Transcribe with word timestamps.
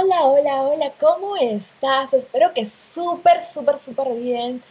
Hola, 0.00 0.22
hola, 0.22 0.62
hola, 0.62 0.92
¿cómo 1.00 1.36
estás? 1.36 2.14
Espero 2.14 2.54
que 2.54 2.64
súper, 2.64 3.42
súper, 3.42 3.80
súper 3.80 4.14
bien. 4.14 4.62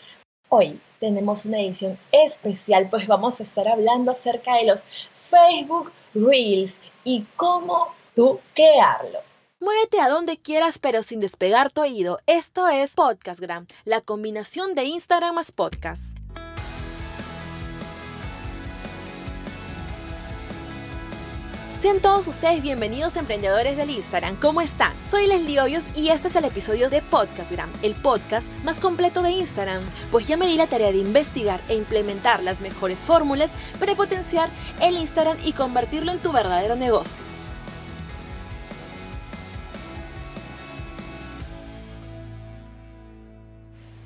Hoy 0.47 0.79
tenemos 1.01 1.45
una 1.45 1.59
edición 1.59 1.99
especial, 2.13 2.89
pues 2.89 3.07
vamos 3.07 3.41
a 3.41 3.43
estar 3.43 3.67
hablando 3.67 4.11
acerca 4.11 4.55
de 4.55 4.63
los 4.63 4.85
Facebook 5.13 5.91
Reels 6.13 6.79
y 7.03 7.25
cómo 7.35 7.93
tú 8.15 8.39
crearlo. 8.53 9.19
Muévete 9.59 9.99
a 9.99 10.07
donde 10.07 10.37
quieras, 10.37 10.79
pero 10.79 11.03
sin 11.03 11.19
despegar 11.19 11.73
tu 11.73 11.81
oído. 11.81 12.19
Esto 12.25 12.69
es 12.69 12.93
Podcastgram, 12.93 13.67
la 13.83 13.99
combinación 13.99 14.75
de 14.75 14.85
Instagram 14.85 15.35
más 15.35 15.51
podcast. 15.51 16.17
Sean 21.79 21.99
todos 21.99 22.27
ustedes 22.27 22.63
bienvenidos 22.63 23.17
emprendedores 23.17 23.77
del 23.77 23.91
Instagram. 23.91 24.35
¿Cómo 24.37 24.61
están? 24.61 24.93
Soy 25.05 25.27
Leslie 25.27 25.61
Hoyos 25.61 25.85
y 25.95 26.09
este 26.09 26.27
es 26.27 26.35
el 26.35 26.45
episodio 26.45 26.89
de 26.89 27.03
Podcastgram, 27.03 27.71
el 27.83 27.93
podcast 27.93 28.49
más 28.63 28.79
completo 28.79 29.21
de 29.21 29.29
Instagram. 29.29 29.83
Pues 30.11 30.27
ya 30.27 30.37
me 30.37 30.47
di 30.47 30.57
la 30.57 30.65
tarea 30.65 30.91
de 30.91 30.97
investigar 30.97 31.61
e 31.69 31.75
implementar 31.75 32.41
las 32.41 32.61
mejores 32.61 33.01
fórmulas 33.01 33.53
para 33.79 33.93
potenciar 33.93 34.49
el 34.81 34.97
Instagram 34.97 35.37
y 35.45 35.53
convertirlo 35.53 36.11
en 36.11 36.17
tu 36.17 36.31
verdadero 36.31 36.75
negocio. 36.75 37.23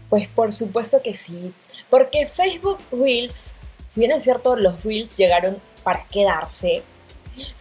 Pues 0.10 0.28
por 0.28 0.52
supuesto 0.52 1.02
que 1.02 1.14
sí, 1.14 1.54
porque 1.90 2.28
Facebook 2.28 2.80
Reels, 2.92 3.54
si 3.88 4.02
bien 4.02 4.12
es 4.12 4.26
cierto, 4.26 4.58
los 4.58 4.84
Reels 4.84 5.16
llegaron 5.16 5.62
para 5.86 6.04
quedarse, 6.10 6.84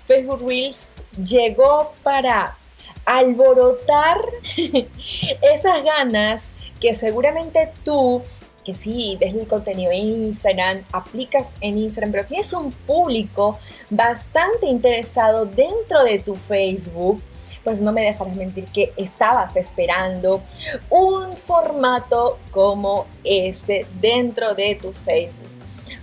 Facebook 0.05 0.47
Reels 0.47 0.89
llegó 1.25 1.93
para 2.03 2.57
alborotar 3.05 4.19
esas 5.43 5.85
ganas 5.85 6.53
que 6.81 6.95
seguramente 6.95 7.73
tú, 7.85 8.23
que 8.65 8.75
sí, 8.75 9.17
ves 9.21 9.35
el 9.35 9.47
contenido 9.47 9.91
en 9.91 10.07
Instagram, 10.07 10.85
aplicas 10.93 11.57
en 11.61 11.79
Instagram, 11.79 12.13
pero 12.13 12.27
tienes 12.27 12.53
un 12.53 12.73
público 12.73 13.59
bastante 13.91 14.67
interesado 14.67 15.47
dentro 15.47 16.05
de 16.05 16.19
tu 16.19 16.37
Facebook, 16.37 17.23
pues 17.65 17.81
no 17.81 17.93
me 17.93 18.03
dejarás 18.03 18.35
mentir 18.37 18.65
que 18.67 18.93
estabas 18.97 19.57
esperando 19.57 20.43
un 20.89 21.37
formato 21.37 22.39
como 22.51 23.07
este 23.25 23.87
dentro 24.01 24.55
de 24.55 24.77
tu 24.77 24.93
Facebook. 24.93 25.49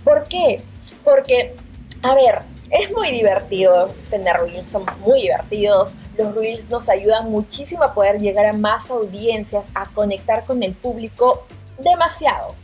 ¿Por 0.04 0.24
qué? 0.24 0.60
Porque, 1.04 1.54
a 2.02 2.14
ver, 2.14 2.42
es 2.70 2.90
muy 2.92 3.10
divertido 3.10 3.88
tener 4.10 4.36
reels, 4.36 4.66
son 4.66 4.84
muy 5.00 5.22
divertidos. 5.22 5.94
Los 6.16 6.34
reels 6.34 6.68
nos 6.68 6.88
ayudan 6.88 7.30
muchísimo 7.30 7.82
a 7.82 7.94
poder 7.94 8.20
llegar 8.20 8.46
a 8.46 8.52
más 8.52 8.90
audiencias, 8.90 9.70
a 9.74 9.86
conectar 9.86 10.44
con 10.44 10.62
el 10.62 10.74
público 10.74 11.44
demasiado. 11.78 12.54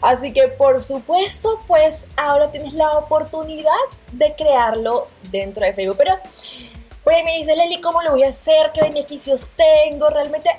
Así 0.00 0.32
que 0.32 0.48
por 0.48 0.82
supuesto, 0.82 1.60
pues 1.66 2.04
ahora 2.16 2.50
tienes 2.50 2.74
la 2.74 2.98
oportunidad 2.98 3.70
de 4.12 4.34
crearlo 4.34 5.08
dentro 5.30 5.64
de 5.64 5.72
Facebook. 5.72 5.96
Pero 5.98 6.18
por 7.04 7.14
ahí 7.14 7.24
me 7.24 7.36
dice 7.38 7.56
Leli, 7.56 7.80
¿cómo 7.80 8.02
lo 8.02 8.10
voy 8.10 8.24
a 8.24 8.28
hacer? 8.28 8.72
¿Qué 8.74 8.82
beneficios 8.82 9.50
tengo? 9.56 10.08
Realmente 10.10 10.50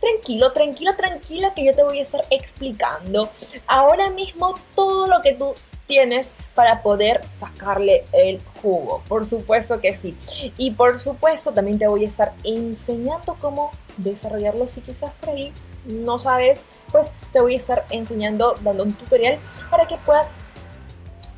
tranquilo, 0.00 0.52
tranquilo, 0.52 0.94
tranquilo 0.94 1.52
que 1.54 1.64
yo 1.64 1.74
te 1.74 1.82
voy 1.82 1.98
a 1.98 2.02
estar 2.02 2.24
explicando 2.30 3.28
ahora 3.66 4.10
mismo 4.10 4.54
todo 4.74 5.08
lo 5.08 5.20
que 5.20 5.32
tú 5.32 5.54
tienes 5.86 6.34
para 6.54 6.82
poder 6.82 7.22
sacarle 7.38 8.04
el 8.12 8.40
jugo. 8.62 9.02
Por 9.08 9.26
supuesto 9.26 9.80
que 9.80 9.94
sí. 9.94 10.16
Y 10.56 10.72
por 10.72 10.98
supuesto 10.98 11.52
también 11.52 11.78
te 11.78 11.86
voy 11.86 12.04
a 12.04 12.08
estar 12.08 12.32
enseñando 12.44 13.36
cómo 13.40 13.70
desarrollarlo 13.96 14.68
si 14.68 14.80
quizás 14.80 15.12
por 15.20 15.30
ahí 15.30 15.52
no 15.86 16.18
sabes, 16.18 16.66
pues 16.90 17.12
te 17.32 17.40
voy 17.40 17.54
a 17.54 17.56
estar 17.58 17.86
enseñando, 17.90 18.56
dando 18.60 18.82
un 18.82 18.92
tutorial 18.92 19.38
para 19.70 19.86
que 19.86 19.96
puedas 19.98 20.34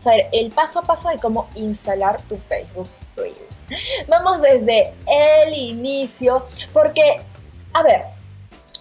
saber 0.01 0.29
el 0.33 0.51
paso 0.51 0.79
a 0.79 0.83
paso 0.83 1.11
de 1.11 1.19
cómo 1.19 1.49
instalar 1.55 2.21
tu 2.23 2.39
Facebook 2.49 2.89
Reels. 3.17 3.37
Vamos 4.09 4.41
desde 4.41 4.95
el 5.07 5.53
inicio 5.53 6.47
porque, 6.73 7.21
a 7.75 7.83
ver, 7.83 8.05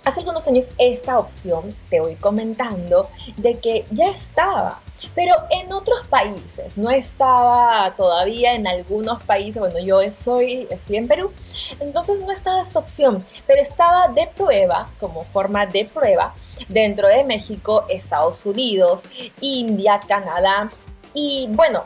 hace 0.08 0.22
algunos 0.22 0.48
años 0.48 0.72
esta 0.78 1.20
opción, 1.20 1.76
te 1.90 2.00
voy 2.00 2.16
comentando, 2.16 3.10
de 3.36 3.60
que 3.60 3.86
ya 3.92 4.08
estaba 4.08 4.82
pero 5.16 5.36
en 5.50 5.72
otros 5.72 6.08
países, 6.08 6.78
no 6.78 6.90
estaba 6.90 7.94
todavía 7.96 8.54
en 8.54 8.68
algunos 8.68 9.22
países, 9.24 9.60
bueno, 9.60 9.80
yo 9.80 10.02
estoy, 10.02 10.68
estoy 10.72 10.98
en 10.98 11.08
Perú, 11.08 11.32
entonces 11.80 12.22
no 12.22 12.32
estaba 12.32 12.62
esta 12.62 12.80
opción, 12.80 13.24
pero 13.46 13.62
estaba 13.62 14.08
de 14.10 14.28
prueba, 14.28 14.90
como 15.00 15.24
forma 15.26 15.66
de 15.66 15.86
prueba, 15.86 16.34
dentro 16.68 17.08
de 17.08 17.24
México, 17.24 17.86
Estados 17.90 18.46
Unidos, 18.46 19.02
India, 19.42 20.00
Canadá. 20.08 20.70
Y 21.14 21.48
bueno, 21.52 21.84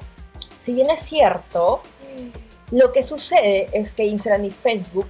si 0.58 0.74
bien 0.74 0.90
es 0.90 1.02
cierto, 1.02 1.82
lo 2.72 2.94
que 2.94 3.04
sucede 3.04 3.70
es 3.74 3.94
que 3.94 4.06
Instagram 4.06 4.46
y 4.46 4.52
Facebook 4.52 5.08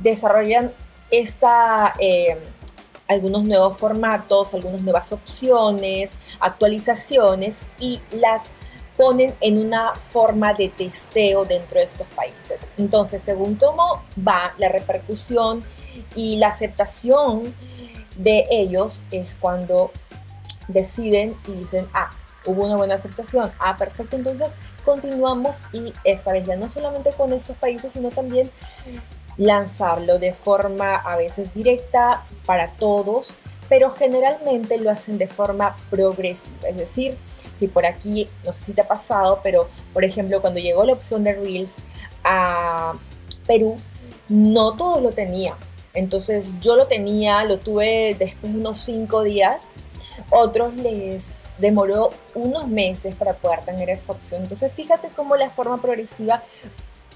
desarrollan 0.00 0.72
esta... 1.10 1.94
Eh, 1.98 2.36
algunos 3.08 3.44
nuevos 3.44 3.78
formatos, 3.78 4.52
algunas 4.52 4.82
nuevas 4.82 5.12
opciones, 5.12 6.12
actualizaciones 6.40 7.62
y 7.80 8.00
las 8.12 8.50
ponen 8.98 9.34
en 9.40 9.58
una 9.58 9.94
forma 9.94 10.52
de 10.54 10.68
testeo 10.68 11.44
dentro 11.44 11.78
de 11.78 11.86
estos 11.86 12.06
países. 12.08 12.66
Entonces, 12.76 13.22
según 13.22 13.54
cómo 13.54 14.02
va 14.18 14.52
la 14.58 14.68
repercusión 14.68 15.64
y 16.14 16.36
la 16.36 16.48
aceptación 16.48 17.54
de 18.16 18.44
ellos, 18.50 19.04
es 19.10 19.28
cuando 19.40 19.92
deciden 20.66 21.36
y 21.46 21.52
dicen, 21.52 21.88
ah, 21.94 22.10
hubo 22.44 22.66
una 22.66 22.76
buena 22.76 22.96
aceptación, 22.96 23.52
ah, 23.60 23.76
perfecto, 23.76 24.16
entonces 24.16 24.56
continuamos 24.84 25.62
y 25.72 25.94
esta 26.04 26.32
vez 26.32 26.46
ya 26.46 26.56
no 26.56 26.68
solamente 26.68 27.12
con 27.12 27.32
estos 27.32 27.56
países, 27.56 27.92
sino 27.92 28.10
también 28.10 28.50
lanzarlo 29.38 30.18
de 30.18 30.34
forma 30.34 30.96
a 30.96 31.16
veces 31.16 31.54
directa 31.54 32.24
para 32.44 32.72
todos, 32.72 33.34
pero 33.68 33.90
generalmente 33.90 34.78
lo 34.78 34.90
hacen 34.90 35.16
de 35.16 35.28
forma 35.28 35.76
progresiva. 35.90 36.68
Es 36.68 36.76
decir, 36.76 37.16
si 37.54 37.68
por 37.68 37.86
aquí, 37.86 38.28
no 38.44 38.52
sé 38.52 38.64
si 38.64 38.72
te 38.72 38.82
ha 38.82 38.88
pasado, 38.88 39.40
pero 39.42 39.68
por 39.94 40.04
ejemplo, 40.04 40.40
cuando 40.40 40.60
llegó 40.60 40.84
la 40.84 40.92
opción 40.92 41.22
de 41.24 41.34
Reels 41.34 41.78
a 42.24 42.94
Perú, 43.46 43.76
no 44.28 44.76
todos 44.76 45.02
lo 45.02 45.12
tenían. 45.12 45.54
Entonces 45.94 46.52
yo 46.60 46.76
lo 46.76 46.86
tenía, 46.86 47.44
lo 47.44 47.58
tuve 47.58 48.16
después 48.18 48.52
de 48.52 48.58
unos 48.58 48.78
cinco 48.78 49.22
días. 49.22 49.72
Otros 50.30 50.74
les 50.74 51.52
demoró 51.58 52.10
unos 52.34 52.68
meses 52.68 53.14
para 53.14 53.34
poder 53.34 53.60
tener 53.64 53.88
esta 53.88 54.12
opción. 54.12 54.42
Entonces 54.42 54.72
fíjate 54.72 55.08
cómo 55.14 55.36
la 55.36 55.50
forma 55.50 55.78
progresiva 55.78 56.42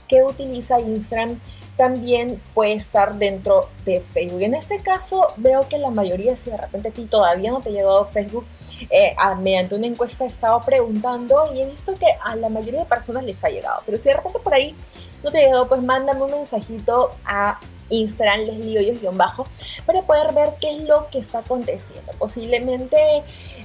que 0.09 0.23
utiliza 0.23 0.81
Instagram 0.81 1.39
también 1.77 2.41
puede 2.55 2.75
estar 2.75 3.17
dentro 3.17 3.69
de 3.85 4.01
Facebook. 4.13 4.43
En 4.43 4.55
este 4.55 4.81
caso, 4.81 5.27
veo 5.37 5.67
que 5.69 5.79
la 5.79 5.91
mayoría, 5.91 6.37
si 6.37 6.51
de 6.51 6.57
repente 6.57 6.89
a 6.89 6.93
ti 6.93 7.05
todavía 7.05 7.51
no 7.51 7.61
te 7.61 7.71
ha 7.71 7.73
llegado 7.73 8.05
Facebook, 8.07 8.47
eh, 8.91 9.17
mediante 9.41 9.75
una 9.75 9.87
encuesta 9.87 10.25
he 10.25 10.27
estado 10.27 10.61
preguntando 10.61 11.53
y 11.55 11.63
he 11.63 11.67
visto 11.67 11.95
que 11.95 12.07
a 12.23 12.37
la 12.37 12.49
mayoría 12.49 12.81
de 12.81 12.87
personas 12.87 13.25
les 13.25 13.43
ha 13.45 13.49
llegado. 13.49 13.83
Pero 13.87 13.99
si 13.99 14.09
de 14.09 14.17
repente 14.17 14.39
por 14.39 14.55
ahí 14.55 14.77
no 15.23 15.31
te 15.31 15.39
ha 15.39 15.47
llegado, 15.47 15.69
pues 15.69 15.83
mándame 15.83 16.23
un 16.23 16.31
mensajito 16.31 17.13
a 17.25 17.59
Instagram 17.89 18.41
Leslie 18.41 19.11
bajo 19.13 19.47
para 19.87 20.03
poder 20.03 20.33
ver 20.35 20.55
qué 20.61 20.77
es 20.77 20.85
lo 20.85 21.09
que 21.11 21.19
está 21.19 21.39
aconteciendo. 21.39 22.13
Posiblemente 22.19 23.23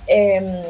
em, 0.07 0.63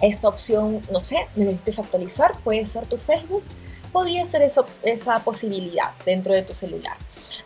esta 0.00 0.28
opción, 0.28 0.82
no 0.90 1.04
sé, 1.04 1.26
necesites 1.36 1.78
actualizar, 1.78 2.38
puede 2.42 2.64
ser 2.66 2.86
tu 2.86 2.96
Facebook 2.96 3.42
podría 3.92 4.24
ser 4.24 4.42
esa 4.82 5.18
posibilidad 5.20 5.92
dentro 6.04 6.34
de 6.34 6.42
tu 6.42 6.54
celular. 6.54 6.96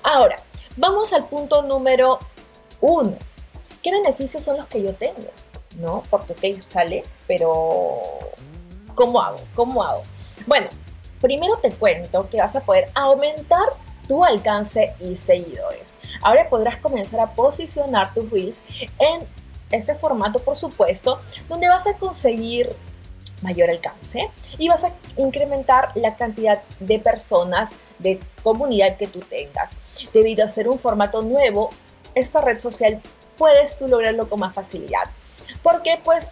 Ahora, 0.02 0.36
vamos 0.76 1.12
al 1.12 1.26
punto 1.26 1.62
número 1.62 2.18
uno. 2.80 3.16
¿Qué 3.82 3.90
beneficios 3.90 4.44
son 4.44 4.56
los 4.56 4.66
que 4.66 4.82
yo 4.82 4.94
tengo? 4.94 5.30
¿No? 5.78 6.02
Porque, 6.10 6.32
ok, 6.32 6.58
sale, 6.58 7.04
pero 7.26 8.00
¿cómo 8.94 9.20
hago? 9.20 9.38
¿Cómo 9.54 9.82
hago? 9.82 10.02
Bueno, 10.46 10.68
primero 11.20 11.56
te 11.58 11.72
cuento 11.72 12.28
que 12.28 12.38
vas 12.38 12.54
a 12.56 12.60
poder 12.60 12.90
aumentar 12.94 13.66
tu 14.08 14.24
alcance 14.24 14.94
y 15.00 15.16
seguidores. 15.16 15.94
Ahora 16.22 16.48
podrás 16.48 16.76
comenzar 16.76 17.20
a 17.20 17.32
posicionar 17.34 18.12
tus 18.14 18.30
reels 18.30 18.64
en 18.98 19.26
este 19.70 19.94
formato, 19.94 20.38
por 20.38 20.56
supuesto, 20.56 21.18
donde 21.48 21.68
vas 21.68 21.86
a 21.86 21.94
conseguir 21.94 22.70
mayor 23.44 23.70
alcance 23.70 24.30
y 24.58 24.68
vas 24.68 24.82
a 24.84 24.92
incrementar 25.16 25.92
la 25.94 26.16
cantidad 26.16 26.62
de 26.80 26.98
personas 26.98 27.72
de 27.98 28.18
comunidad 28.42 28.96
que 28.96 29.06
tú 29.06 29.20
tengas. 29.20 29.76
Debido 30.12 30.44
a 30.44 30.48
ser 30.48 30.68
un 30.68 30.78
formato 30.78 31.22
nuevo, 31.22 31.70
esta 32.14 32.40
red 32.40 32.58
social 32.58 33.00
puedes 33.36 33.76
tú 33.76 33.86
lograrlo 33.86 34.28
con 34.28 34.40
más 34.40 34.54
facilidad. 34.54 35.04
Porque 35.62 36.00
pues, 36.02 36.30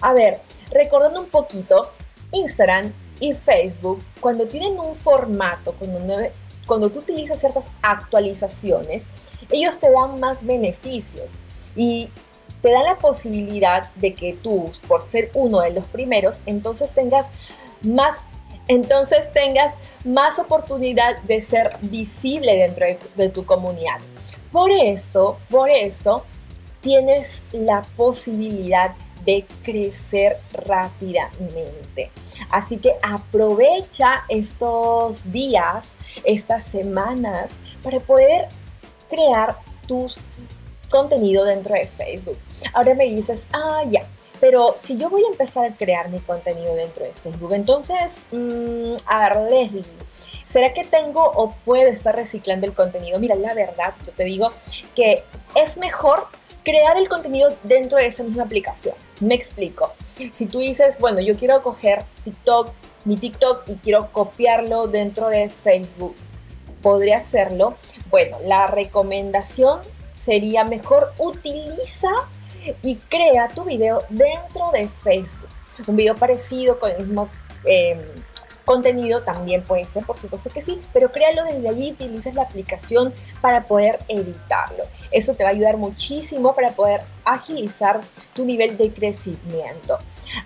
a 0.00 0.12
ver, 0.12 0.40
recordando 0.70 1.20
un 1.20 1.28
poquito, 1.28 1.92
Instagram 2.32 2.92
y 3.20 3.34
Facebook, 3.34 4.02
cuando 4.20 4.48
tienen 4.48 4.78
un 4.78 4.94
formato, 4.94 5.74
cuando 5.74 6.16
cuando 6.66 6.90
tú 6.90 6.98
utilizas 6.98 7.38
ciertas 7.38 7.68
actualizaciones, 7.80 9.04
ellos 9.50 9.78
te 9.78 9.90
dan 9.90 10.18
más 10.18 10.44
beneficios 10.44 11.26
y 11.76 12.10
te 12.66 12.72
dan 12.72 12.82
la 12.82 12.98
posibilidad 12.98 13.94
de 13.94 14.12
que 14.12 14.32
tú, 14.32 14.72
por 14.88 15.00
ser 15.00 15.30
uno 15.34 15.60
de 15.60 15.70
los 15.70 15.86
primeros, 15.86 16.42
entonces 16.46 16.92
tengas 16.92 17.28
más 17.82 18.24
entonces 18.66 19.32
tengas 19.32 19.74
más 20.04 20.40
oportunidad 20.40 21.22
de 21.22 21.40
ser 21.40 21.70
visible 21.82 22.56
dentro 22.56 22.84
de, 22.84 22.98
de, 23.14 23.28
tu 23.28 23.46
comunidad. 23.46 24.00
Por 24.50 24.72
esto, 24.72 25.38
por 25.48 25.70
esto, 25.70 26.24
tienes 26.80 27.44
la 27.52 27.82
posibilidad 27.96 28.96
de 29.24 29.46
crecer 29.62 30.38
rápidamente. 30.52 32.10
Así 32.50 32.78
que 32.78 32.96
aprovecha 33.00 34.24
estos 34.28 35.30
días, 35.30 35.94
estas 36.24 36.64
semanas, 36.64 37.52
para 37.84 38.00
poder 38.00 38.48
crear 39.08 39.56
tus 39.86 40.18
contenido 40.90 41.44
dentro 41.44 41.74
de 41.74 41.86
Facebook. 41.86 42.38
Ahora 42.72 42.94
me 42.94 43.04
dices, 43.04 43.46
ah, 43.52 43.82
ya, 43.88 44.06
pero 44.40 44.74
si 44.76 44.96
yo 44.96 45.08
voy 45.08 45.22
a 45.24 45.28
empezar 45.28 45.66
a 45.66 45.76
crear 45.76 46.10
mi 46.10 46.18
contenido 46.20 46.74
dentro 46.74 47.04
de 47.04 47.12
Facebook, 47.12 47.54
entonces, 47.54 48.22
mm, 48.32 48.94
a 49.06 49.28
ver, 49.28 49.50
Leslie, 49.50 49.84
¿será 50.44 50.72
que 50.74 50.84
tengo 50.84 51.22
o 51.22 51.52
puedo 51.64 51.88
estar 51.88 52.14
reciclando 52.14 52.66
el 52.66 52.74
contenido? 52.74 53.18
Mira, 53.18 53.34
la 53.34 53.54
verdad, 53.54 53.94
yo 54.04 54.12
te 54.12 54.24
digo 54.24 54.48
que 54.94 55.24
es 55.54 55.76
mejor 55.78 56.26
crear 56.62 56.96
el 56.96 57.08
contenido 57.08 57.56
dentro 57.62 57.98
de 57.98 58.06
esa 58.06 58.24
misma 58.24 58.42
aplicación. 58.42 58.94
Me 59.20 59.34
explico. 59.34 59.92
Si 60.00 60.46
tú 60.46 60.58
dices, 60.58 60.98
bueno, 60.98 61.20
yo 61.20 61.36
quiero 61.36 61.62
coger 61.62 62.04
TikTok, 62.24 62.70
mi 63.04 63.16
TikTok 63.16 63.68
y 63.68 63.76
quiero 63.76 64.10
copiarlo 64.12 64.88
dentro 64.88 65.28
de 65.28 65.48
Facebook, 65.48 66.14
¿podría 66.82 67.18
hacerlo? 67.18 67.76
Bueno, 68.10 68.38
la 68.42 68.66
recomendación 68.66 69.80
sería 70.16 70.64
mejor 70.64 71.12
utiliza 71.18 72.08
y 72.82 72.96
crea 72.96 73.48
tu 73.48 73.64
video 73.64 74.02
dentro 74.08 74.70
de 74.72 74.88
Facebook. 74.88 75.48
Un 75.86 75.96
video 75.96 76.14
parecido 76.16 76.78
con 76.78 76.90
el 76.90 76.98
mismo 77.06 77.28
em, 77.64 78.00
Contenido 78.66 79.22
también 79.22 79.62
puede 79.62 79.86
ser, 79.86 80.04
por 80.04 80.18
supuesto 80.18 80.50
que 80.50 80.60
sí, 80.60 80.80
pero 80.92 81.12
créalo 81.12 81.44
desde 81.44 81.68
allí, 81.68 81.92
utilices 81.92 82.34
la 82.34 82.42
aplicación 82.42 83.14
para 83.40 83.64
poder 83.68 84.00
editarlo. 84.08 84.82
Eso 85.12 85.34
te 85.34 85.44
va 85.44 85.50
a 85.50 85.52
ayudar 85.52 85.76
muchísimo 85.76 86.52
para 86.52 86.72
poder 86.72 87.02
agilizar 87.24 88.00
tu 88.34 88.44
nivel 88.44 88.76
de 88.76 88.92
crecimiento. 88.92 89.98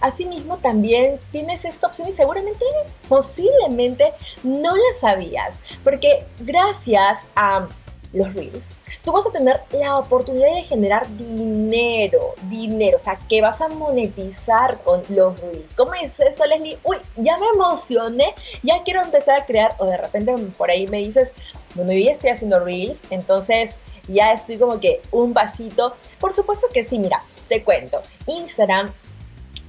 Asimismo, 0.02 0.58
también 0.58 1.18
tienes 1.32 1.64
esta 1.64 1.86
opción 1.86 2.08
y 2.08 2.12
seguramente, 2.12 2.62
posiblemente, 3.08 4.12
no 4.42 4.76
la 4.76 4.98
sabías, 5.00 5.60
porque 5.82 6.26
gracias 6.40 7.20
a 7.34 7.68
los 8.12 8.34
reels, 8.34 8.70
tú 9.04 9.12
vas 9.12 9.26
a 9.26 9.30
tener 9.30 9.60
la 9.72 9.98
oportunidad 9.98 10.54
de 10.54 10.62
generar 10.62 11.06
dinero, 11.16 12.34
dinero, 12.42 12.96
o 12.96 13.00
sea, 13.00 13.18
que 13.28 13.40
vas 13.40 13.60
a 13.60 13.68
monetizar 13.68 14.80
con 14.82 15.02
los 15.08 15.40
reels. 15.40 15.74
¿Cómo 15.76 15.94
es 15.94 16.18
esto, 16.20 16.44
Leslie? 16.46 16.78
Uy, 16.82 16.96
ya 17.16 17.38
me 17.38 17.46
emocioné, 17.54 18.34
ya 18.62 18.82
quiero 18.82 19.02
empezar 19.02 19.40
a 19.40 19.46
crear, 19.46 19.74
o 19.78 19.86
de 19.86 19.96
repente 19.96 20.34
por 20.56 20.70
ahí 20.70 20.86
me 20.88 20.98
dices, 20.98 21.34
bueno, 21.74 21.92
yo 21.92 22.00
ya 22.00 22.10
estoy 22.12 22.30
haciendo 22.30 22.58
reels, 22.60 23.02
entonces 23.10 23.76
ya 24.08 24.32
estoy 24.32 24.58
como 24.58 24.80
que 24.80 25.00
un 25.12 25.32
vasito. 25.32 25.94
Por 26.18 26.32
supuesto 26.32 26.66
que 26.72 26.84
sí, 26.84 26.98
mira, 26.98 27.22
te 27.48 27.62
cuento, 27.62 28.02
Instagram 28.26 28.92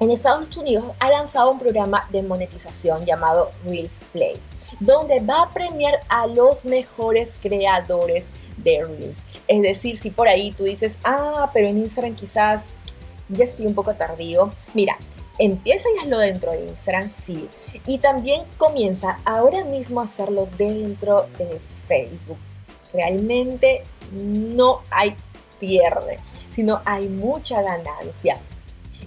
en 0.02 0.10
Estados 0.10 0.58
Unidos 0.58 0.84
ha 1.00 1.12
lanzado 1.12 1.52
un 1.52 1.60
programa 1.60 2.08
de 2.12 2.24
monetización 2.24 3.06
llamado 3.06 3.52
Reels 3.64 4.00
Play, 4.12 4.34
donde 4.80 5.20
va 5.20 5.44
a 5.44 5.50
premiar 5.54 6.00
a 6.10 6.26
los 6.26 6.66
mejores 6.66 7.38
creadores 7.40 8.30
de 8.58 8.84
Reels. 8.84 9.22
Es 9.48 9.62
decir, 9.62 9.98
si 9.98 10.10
por 10.10 10.28
ahí 10.28 10.54
tú 10.54 10.64
dices, 10.64 10.98
ah, 11.04 11.52
pero 11.54 11.68
en 11.68 11.78
Instagram 11.78 12.16
quizás 12.16 12.70
ya 13.30 13.44
estoy 13.44 13.68
un 13.68 13.76
poco 13.76 13.94
tardío. 13.94 14.52
Mira, 14.74 14.98
empieza 15.38 15.88
y 15.96 16.00
hazlo 16.00 16.18
dentro 16.18 16.52
de 16.52 16.66
Instagram, 16.66 17.12
sí. 17.12 17.48
Y 17.86 18.00
también 18.00 18.42
comienza 18.58 19.20
ahora 19.24 19.64
mismo 19.66 20.02
a 20.02 20.06
hacerlo 20.06 20.50
dentro 20.58 21.28
de 21.38 21.62
Facebook. 21.88 22.40
Realmente 22.92 23.84
no 24.12 24.82
hay 24.90 25.16
pierde, 25.60 26.20
sino 26.50 26.82
hay 26.86 27.08
mucha 27.08 27.62
ganancia. 27.62 28.42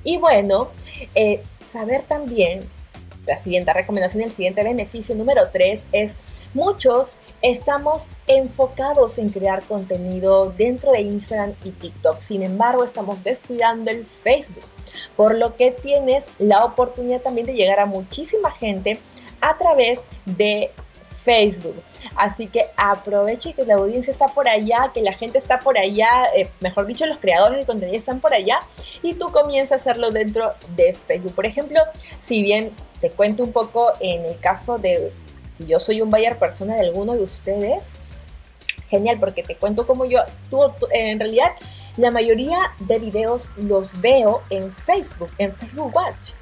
Y 0.05 0.19
bueno, 0.19 0.71
eh, 1.15 1.43
saber 1.67 2.05
también, 2.05 2.69
la 3.27 3.39
siguiente 3.39 3.73
recomendación, 3.73 4.23
el 4.23 4.33
siguiente 4.33 4.63
beneficio 4.63 5.15
número 5.15 5.49
3 5.51 5.87
es 5.93 6.19
muchos 6.53 7.17
estamos 7.41 8.11
enfocados 8.27 9.17
en 9.17 9.31
crear 9.31 9.63
contenido 9.63 10.51
dentro 10.51 10.93
de 10.93 11.01
Instagram 11.01 11.55
y 11.65 11.71
TikTok. 11.71 12.21
Sin 12.21 12.43
embargo, 12.43 12.85
estamos 12.85 13.25
descuidando 13.25 13.91
el 13.91 14.05
Facebook, 14.05 14.65
por 15.17 15.35
lo 15.37 15.57
que 15.57 15.71
tienes 15.71 16.27
la 16.39 16.65
oportunidad 16.67 17.23
también 17.23 17.47
de 17.47 17.55
llegar 17.55 17.81
a 17.81 17.87
muchísima 17.87 18.51
gente 18.51 19.01
a 19.41 19.57
través 19.57 20.01
de 20.27 20.71
Facebook. 21.25 21.83
Así 22.17 22.47
que 22.47 22.67
aproveche 22.77 23.55
que 23.55 23.65
la 23.65 23.75
audiencia 23.75 24.11
está 24.11 24.29
por 24.29 24.49
allá, 24.49 24.91
que 24.93 25.01
la 25.01 25.13
gente 25.13 25.39
está 25.39 25.61
por 25.61 25.79
allá, 25.79 26.11
eh, 26.37 26.49
mejor 26.61 26.87
dicho, 26.87 27.07
los 27.07 27.19
creadores 27.19 27.59
de 27.59 27.67
contenido 27.67 27.97
están 27.97 28.21
por 28.21 28.35
allá 28.35 28.61
y 29.03 29.15
tú 29.15 29.33
comienzas 29.33 29.73
a 29.73 29.77
hacerlo 29.77 30.11
dentro 30.11 30.53
de 30.77 30.95
Facebook. 30.95 31.35
Por 31.35 31.47
ejemplo, 31.47 31.81
si 32.21 32.43
bien 32.43 32.71
te 33.01 33.11
cuento 33.11 33.43
un 33.43 33.53
poco 33.53 33.93
en 34.01 34.25
el 34.25 34.39
caso 34.39 34.79
de 34.79 35.13
si 35.57 35.67
yo 35.67 35.79
soy 35.79 36.03
un 36.03 36.11
buyer 36.11 36.39
persona 36.39 36.75
de 36.75 36.81
alguno 36.81 37.15
de 37.15 37.23
ustedes, 37.23 37.95
genial, 38.89 39.19
porque 39.19 39.43
te 39.43 39.57
cuento 39.57 39.87
como 39.87 40.05
yo, 40.05 40.21
en 40.93 41.19
realidad 41.19 41.53
la 41.97 42.11
mayoría 42.11 42.59
de 42.81 42.99
videos 42.99 43.49
los 43.57 44.01
veo 44.01 44.43
en 44.51 44.73
Facebook, 44.73 45.31
en 45.39 45.55
Facebook 45.55 45.95
Watch. 45.95 46.33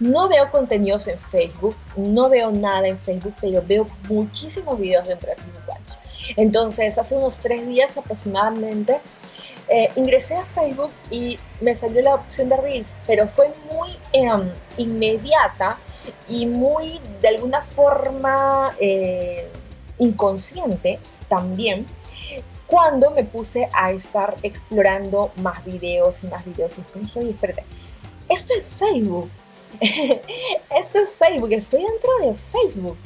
No 0.00 0.28
veo 0.28 0.50
contenidos 0.50 1.06
en 1.08 1.18
Facebook, 1.18 1.76
no 1.96 2.28
veo 2.28 2.50
nada 2.50 2.88
en 2.88 2.98
Facebook, 2.98 3.34
pero 3.40 3.62
veo 3.66 3.86
muchísimos 4.08 4.78
videos 4.78 5.06
dentro 5.06 5.30
de 5.30 5.36
Facebook 5.36 5.62
Watch. 5.68 5.92
Entonces, 6.36 6.98
hace 6.98 7.16
unos 7.16 7.38
tres 7.38 7.66
días 7.66 7.96
aproximadamente, 7.96 9.00
eh, 9.68 9.90
ingresé 9.96 10.36
a 10.36 10.44
Facebook 10.44 10.90
y 11.10 11.38
me 11.60 11.74
salió 11.74 12.02
la 12.02 12.14
opción 12.16 12.48
de 12.48 12.56
Reels, 12.56 12.94
pero 13.06 13.28
fue 13.28 13.52
muy 13.72 13.90
em, 14.12 14.50
inmediata 14.76 15.78
y 16.28 16.46
muy, 16.46 17.00
de 17.20 17.28
alguna 17.28 17.62
forma, 17.62 18.74
eh, 18.78 19.48
inconsciente 19.98 20.98
también, 21.28 21.86
cuando 22.66 23.10
me 23.10 23.24
puse 23.24 23.68
a 23.72 23.92
estar 23.92 24.34
explorando 24.42 25.30
más 25.36 25.64
videos 25.64 26.24
y 26.24 26.26
más 26.26 26.44
videos. 26.44 26.74
Y 26.78 26.98
dije, 26.98 27.20
oye, 27.20 27.30
espérate, 27.30 27.64
esto 28.28 28.52
es 28.58 28.66
Facebook. 28.66 29.30
Esto 30.76 30.98
es 30.98 31.16
Facebook, 31.16 31.52
estoy 31.52 31.82
dentro 31.82 32.10
de 32.20 32.34
Facebook. 32.34 32.96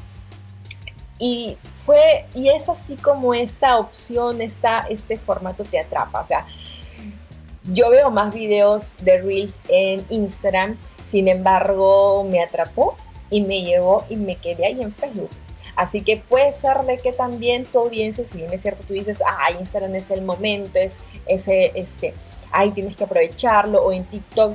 Y 1.19 1.57
fue, 1.65 2.27
y 2.35 2.49
es 2.49 2.69
así 2.69 2.95
como 2.97 3.35
esta 3.35 3.79
opción, 3.79 4.41
esta, 4.41 4.81
este 4.89 5.19
formato 5.19 5.65
te 5.65 5.81
atrapa. 5.81 6.21
O 6.21 6.27
sea, 6.27 6.47
yo 7.73 7.91
veo 7.91 8.11
más 8.11 8.33
videos 8.33 8.97
de 9.01 9.21
Reels 9.21 9.55
en 9.69 10.05
Instagram, 10.11 10.79
sin 11.03 11.29
embargo, 11.29 12.25
me 12.25 12.41
atrapó 12.41 12.97
y 13.31 13.43
me 13.43 13.63
llevó 13.63 14.05
y 14.09 14.17
me 14.17 14.37
quedé 14.37 14.67
ahí 14.67 14.81
en 14.81 14.93
Facebook. 14.93 15.31
Así 15.75 16.03
que 16.03 16.17
puede 16.17 16.53
ser 16.53 16.79
de 16.87 16.99
que 16.99 17.13
también 17.13 17.65
tu 17.65 17.79
audiencia, 17.79 18.27
si 18.27 18.39
bien 18.39 18.53
es 18.53 18.63
cierto, 18.63 18.83
tú 18.87 18.95
dices, 18.95 19.23
ah, 19.27 19.53
Instagram 19.53 19.95
es 19.95 20.11
el 20.11 20.23
momento, 20.23 20.79
es 20.79 20.99
ese, 21.27 21.73
este, 21.75 22.15
ahí 22.51 22.71
tienes 22.71 22.97
que 22.97 23.05
aprovecharlo, 23.05 23.85
o 23.85 23.93
en 23.93 24.05
TikTok. 24.05 24.55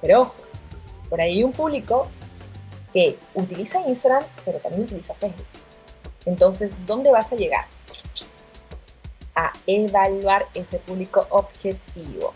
Pero 0.00 0.22
ojo, 0.22 0.34
por 1.14 1.20
ahí 1.20 1.36
hay 1.36 1.44
un 1.44 1.52
público 1.52 2.08
que 2.92 3.16
utiliza 3.34 3.80
Instagram, 3.86 4.24
pero 4.44 4.58
también 4.58 4.82
utiliza 4.82 5.14
Facebook. 5.14 5.46
Entonces, 6.26 6.74
¿dónde 6.88 7.12
vas 7.12 7.32
a 7.32 7.36
llegar? 7.36 7.66
A 9.36 9.52
evaluar 9.64 10.48
ese 10.54 10.80
público 10.80 11.24
objetivo. 11.30 12.34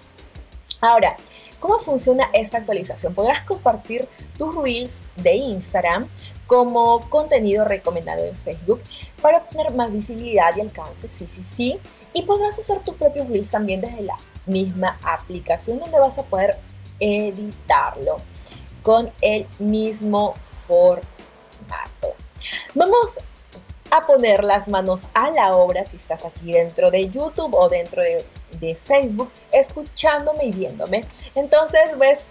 Ahora, 0.80 1.16
¿cómo 1.58 1.80
funciona 1.80 2.30
esta 2.32 2.58
actualización? 2.58 3.16
Podrás 3.16 3.42
compartir 3.42 4.06
tus 4.38 4.54
reels 4.54 5.00
de 5.16 5.34
Instagram 5.34 6.08
como 6.46 7.00
contenido 7.10 7.64
recomendado 7.64 8.24
en 8.24 8.36
Facebook 8.36 8.80
para 9.20 9.38
obtener 9.38 9.74
más 9.74 9.92
visibilidad 9.92 10.56
y 10.56 10.60
alcance, 10.60 11.08
sí, 11.08 11.26
sí, 11.26 11.42
sí. 11.44 11.80
Y 12.12 12.22
podrás 12.22 12.56
hacer 12.56 12.78
tus 12.84 12.94
propios 12.94 13.28
reels 13.28 13.50
también 13.50 13.80
desde 13.80 14.02
la 14.02 14.14
misma 14.46 15.00
aplicación 15.02 15.80
donde 15.80 15.98
vas 15.98 16.16
a 16.18 16.22
poder 16.22 16.56
editarlo 17.00 18.18
con 18.82 19.10
el 19.20 19.46
mismo 19.58 20.34
formato. 20.66 21.06
Vamos 22.74 23.18
a 23.90 24.06
poner 24.06 24.44
las 24.44 24.68
manos 24.68 25.06
a 25.14 25.30
la 25.30 25.56
obra 25.56 25.84
si 25.84 25.96
estás 25.96 26.24
aquí 26.24 26.52
dentro 26.52 26.90
de 26.90 27.08
YouTube 27.08 27.54
o 27.54 27.68
dentro 27.68 28.02
de, 28.02 28.24
Facebook, 28.84 29.30
escuchándome 29.52 30.46
y 30.46 30.52
viéndome. 30.52 31.04
Entonces, 31.34 31.80
ves, 31.98 32.24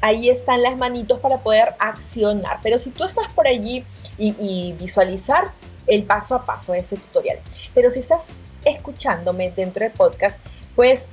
ahí 0.00 0.30
están 0.30 0.62
las 0.62 0.76
manitos 0.76 1.18
para 1.18 1.38
poder 1.38 1.74
accionar. 1.78 2.60
Pero 2.62 2.78
si 2.78 2.90
tú 2.90 3.04
estás 3.04 3.32
por 3.32 3.46
allí 3.46 3.84
y, 4.16 4.72
visualizar, 4.78 5.52
el 5.86 6.04
paso 6.04 6.34
a 6.34 6.44
paso 6.44 6.72
de 6.72 6.80
este 6.80 6.96
tutorial. 6.96 7.40
Pero 7.74 7.90
si 7.90 8.00
estás 8.00 8.34
escuchándome 8.64 9.50
dentro 9.50 9.84
del 9.84 9.92
podcast, 9.92 10.44
pues 10.76 11.06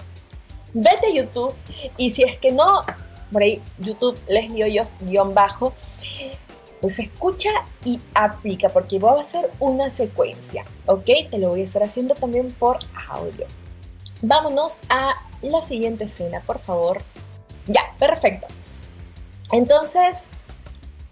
vete 0.74 1.08
a 1.08 1.13
YouTube 1.13 1.55
y 1.98 2.12
si 2.12 2.24
es 2.24 2.38
que 2.38 2.51
no, 2.51 2.82
por 3.36 3.44
ahí 3.44 3.62
YouTube 3.80 4.18
Leslie 4.30 4.63
Hoyos 4.63 4.96
guion 5.01 5.34
bajo, 5.34 5.74
pues 6.80 7.00
escucha 7.00 7.50
y 7.84 8.00
aplica 8.13 8.70
porque 8.70 8.98
voy 8.98 9.18
a 9.18 9.20
hacer 9.20 9.51
una 9.60 9.89
secuencia, 9.89 10.63
¿ok? 10.86 11.10
Te 11.30 11.38
lo 11.39 11.50
voy 11.50 11.60
a 11.60 11.65
estar 11.65 11.84
haciendo 11.84 12.15
también 12.15 12.54
por 12.54 12.80
audio. 13.10 13.46
Vámonos 14.22 14.80
a 14.88 15.15
la 15.42 15.62
siguiente 15.62 16.06
escena, 16.06 16.39
por 16.46 16.62
favor. 16.62 17.01
Ya, 17.68 17.82
perfecto. 18.00 18.48
Entonces, 19.51 20.30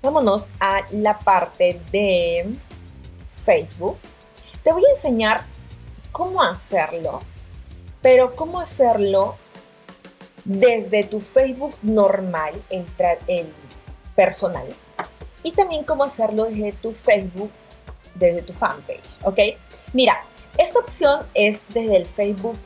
vámonos 0.01 0.51
a 0.61 0.87
la 0.91 1.19
parte 1.19 1.81
de 1.91 2.55
Facebook. 3.43 3.97
Te 4.63 4.71
voy 4.71 4.85
a 4.87 4.91
enseñar 4.91 5.43
cómo 6.13 6.41
hacerlo, 6.41 7.19
pero 8.01 8.33
cómo 8.33 8.61
hacerlo 8.61 9.35
desde 10.45 11.03
tu 11.03 11.19
Facebook 11.19 11.75
normal, 11.81 12.61
el, 12.69 12.85
el 13.27 13.47
personal, 14.15 14.67
y 15.43 15.51
también 15.51 15.83
cómo 15.83 16.03
hacerlo 16.03 16.45
desde 16.45 16.73
tu 16.73 16.93
Facebook, 16.93 17.51
desde 18.15 18.41
tu 18.41 18.53
fanpage, 18.53 19.03
¿ok? 19.23 19.39
Mira, 19.93 20.21
esta 20.57 20.79
opción 20.79 21.25
es 21.33 21.63
desde 21.69 21.97
el 21.97 22.05
Facebook 22.05 22.57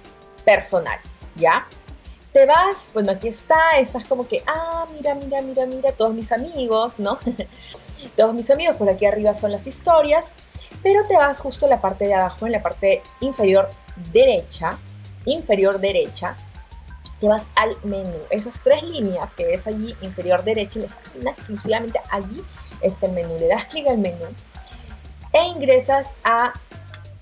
personal, 0.44 1.00
¿ya? 1.36 1.68
Te 2.34 2.46
vas, 2.46 2.92
bueno, 2.94 3.12
aquí 3.14 3.28
está, 3.28 3.58
estás 3.80 4.06
como 4.06 4.28
que, 4.28 4.44
ah, 4.46 4.86
mira, 4.94 5.16
mira, 5.16 5.42
mira, 5.42 5.66
mira, 5.66 5.92
todos 5.92 6.14
mis 6.14 6.32
amigos, 6.32 7.00
¿no? 7.00 7.18
todos 8.16 8.34
mis 8.34 8.50
amigos, 8.52 8.76
por 8.76 8.90
aquí 8.90 9.06
arriba 9.06 9.34
son 9.34 9.52
las 9.52 9.66
historias, 9.68 10.32
pero 10.84 11.08
te 11.08 11.18
vas 11.18 11.40
justo 11.40 11.66
en 11.66 11.72
la 11.72 11.82
parte 11.82 12.06
de 12.06 12.14
abajo, 12.14 12.46
en 12.46 12.52
la 12.52 12.62
parte 12.62 13.02
inferior 13.22 13.70
derecha, 14.12 14.78
inferior 15.26 15.80
derecha, 15.80 16.36
te 17.20 17.28
vas 17.28 17.50
al 17.56 17.76
menú. 17.84 18.18
Esas 18.30 18.62
tres 18.62 18.84
líneas 18.84 19.34
que 19.34 19.46
ves 19.46 19.68
allí, 19.68 19.96
inferior 20.02 20.44
derecha, 20.44 20.82
exclusivamente 21.22 22.00
allí 22.10 22.44
está 22.82 23.08
el 23.08 23.14
menú. 23.14 23.38
Le 23.40 23.48
das 23.48 23.66
clic 23.66 23.88
al 23.88 23.98
menú 23.98 24.26
e 25.34 25.44
ingresas 25.48 26.08
a, 26.24 26.54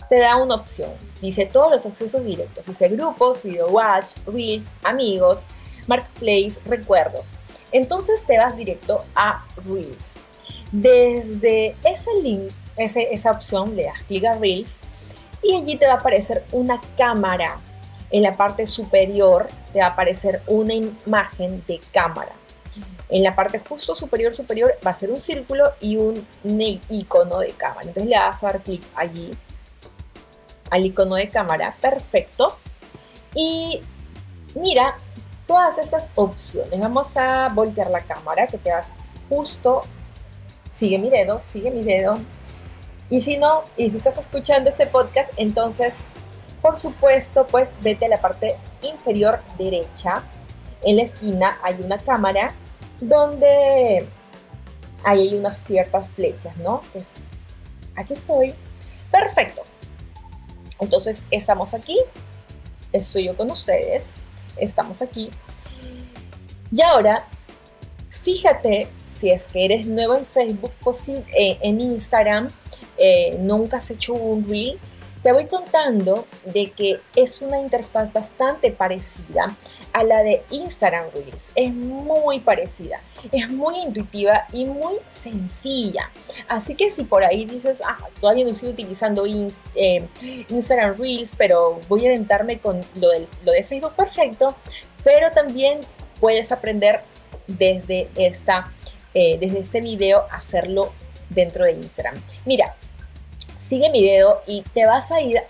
te 0.09 0.19
da 0.19 0.37
una 0.37 0.55
opción. 0.55 0.91
Dice 1.21 1.45
todos 1.45 1.71
los 1.71 1.85
accesos 1.85 2.23
directos. 2.23 2.65
Dice 2.65 2.87
grupos, 2.89 3.43
video 3.43 3.67
watch, 3.69 4.15
reels, 4.25 4.71
amigos, 4.83 5.41
marketplace, 5.87 6.59
recuerdos. 6.65 7.25
Entonces 7.71 8.23
te 8.25 8.37
vas 8.37 8.57
directo 8.57 9.03
a 9.15 9.45
reels. 9.65 10.15
Desde 10.71 11.75
ese 11.83 12.11
link, 12.21 12.51
ese, 12.77 13.13
esa 13.13 13.31
opción, 13.31 13.75
le 13.75 13.85
das 13.85 14.03
clic 14.03 14.25
a 14.25 14.37
reels 14.37 14.79
y 15.41 15.55
allí 15.55 15.77
te 15.77 15.87
va 15.87 15.93
a 15.93 15.97
aparecer 15.97 16.43
una 16.51 16.81
cámara. 16.97 17.59
En 18.11 18.21
la 18.21 18.37
parte 18.37 18.67
superior 18.67 19.49
te 19.75 19.81
va 19.81 19.87
a 19.87 19.89
aparecer 19.89 20.41
una 20.47 20.73
imagen 20.73 21.61
de 21.67 21.81
cámara. 21.91 22.31
En 23.09 23.23
la 23.23 23.35
parte 23.35 23.59
justo 23.59 23.93
superior 23.93 24.33
superior 24.33 24.73
va 24.85 24.91
a 24.91 24.93
ser 24.93 25.11
un 25.11 25.19
círculo 25.19 25.65
y 25.81 25.97
un 25.97 26.25
icono 26.87 27.39
de 27.39 27.49
cámara. 27.49 27.81
Entonces 27.81 28.09
le 28.09 28.15
das 28.15 28.41
a 28.45 28.53
dar 28.53 28.61
clic 28.61 28.81
allí 28.95 29.31
al 30.69 30.85
icono 30.85 31.15
de 31.15 31.29
cámara. 31.29 31.75
Perfecto. 31.81 32.57
Y 33.33 33.81
mira 34.53 34.95
todas 35.45 35.77
estas 35.77 36.09
opciones. 36.15 36.79
Vamos 36.79 37.17
a 37.17 37.49
voltear 37.49 37.89
la 37.89 37.99
cámara 37.99 38.47
que 38.47 38.57
te 38.57 38.69
das 38.69 38.93
justo. 39.27 39.81
Sigue 40.69 40.99
mi 40.99 41.09
dedo, 41.09 41.41
sigue 41.43 41.69
mi 41.69 41.83
dedo. 41.83 42.17
Y 43.09 43.19
si 43.19 43.37
no, 43.37 43.65
y 43.75 43.89
si 43.89 43.97
estás 43.97 44.17
escuchando 44.19 44.69
este 44.69 44.87
podcast, 44.87 45.29
entonces, 45.35 45.95
por 46.61 46.77
supuesto, 46.77 47.45
pues 47.47 47.73
vete 47.81 48.05
a 48.05 48.09
la 48.09 48.21
parte 48.21 48.55
inferior 48.89 49.41
derecha. 49.57 50.23
En 50.83 50.97
la 50.97 51.03
esquina 51.03 51.57
hay 51.63 51.75
una 51.81 51.97
cámara 51.97 52.53
donde 52.99 54.07
ahí 55.03 55.29
hay 55.29 55.35
unas 55.35 55.57
ciertas 55.57 56.07
flechas, 56.09 56.55
¿no? 56.57 56.81
aquí 57.95 58.13
estoy. 58.13 58.53
Perfecto. 59.11 59.63
Entonces, 60.79 61.23
estamos 61.31 61.73
aquí. 61.73 61.97
Estoy 62.91 63.25
yo 63.25 63.37
con 63.37 63.49
ustedes. 63.49 64.17
Estamos 64.57 65.01
aquí. 65.01 65.29
Y 66.71 66.81
ahora, 66.81 67.25
fíjate 68.09 68.87
si 69.03 69.31
es 69.31 69.47
que 69.47 69.65
eres 69.65 69.85
nuevo 69.85 70.15
en 70.15 70.25
Facebook, 70.25 70.73
eh, 71.07 71.57
en 71.61 71.79
Instagram, 71.79 72.49
eh, 72.97 73.37
nunca 73.39 73.77
has 73.77 73.89
hecho 73.91 74.13
un 74.13 74.47
reel 74.49 74.79
te 75.25 75.31
voy 75.31 75.47
contando 75.47 76.27
de 76.43 76.69
que 76.69 76.99
es 77.15 77.41
una 77.41 77.59
interfaz 77.59 78.13
bastante 78.13 78.69
parecida 78.69 79.57
a 79.91 80.03
la 80.03 80.21
de 80.21 80.43
Instagram 80.51 81.05
Reels. 81.15 81.51
Es 81.55 81.73
muy 81.73 82.41
parecida, 82.41 83.01
es 83.31 83.49
muy 83.49 83.75
intuitiva 83.79 84.45
y 84.53 84.65
muy 84.65 84.97
sencilla. 85.09 86.11
Así 86.47 86.75
que 86.75 86.91
si 86.91 87.05
por 87.05 87.23
ahí 87.23 87.45
dices, 87.45 87.81
ah, 87.83 87.97
todavía 88.21 88.43
no 88.43 88.51
estoy 88.51 88.69
utilizando 88.69 89.25
eh, 89.25 90.07
Instagram 90.47 90.95
Reels, 90.95 91.33
pero 91.35 91.79
voy 91.89 92.05
a 92.05 92.09
aventarme 92.09 92.59
con 92.59 92.85
lo, 92.93 93.09
de 93.09 93.63
Facebook, 93.63 93.95
perfecto. 93.95 94.55
Pero 95.03 95.31
también 95.31 95.79
puedes 96.19 96.51
aprender 96.51 97.01
desde, 97.47 98.09
esta, 98.15 98.71
eh, 99.15 99.39
desde 99.39 99.57
este 99.57 99.81
video 99.81 100.27
hacerlo 100.29 100.93
dentro 101.31 101.65
de 101.65 101.71
Instagram. 101.71 102.21
Mira, 102.45 102.75
sigue 103.55 103.89
mi 103.89 104.03
dedo 104.03 104.41
y 104.47 104.61
te 104.61 104.85
vas 104.85 105.11
a 105.11 105.21
ir, 105.21 105.41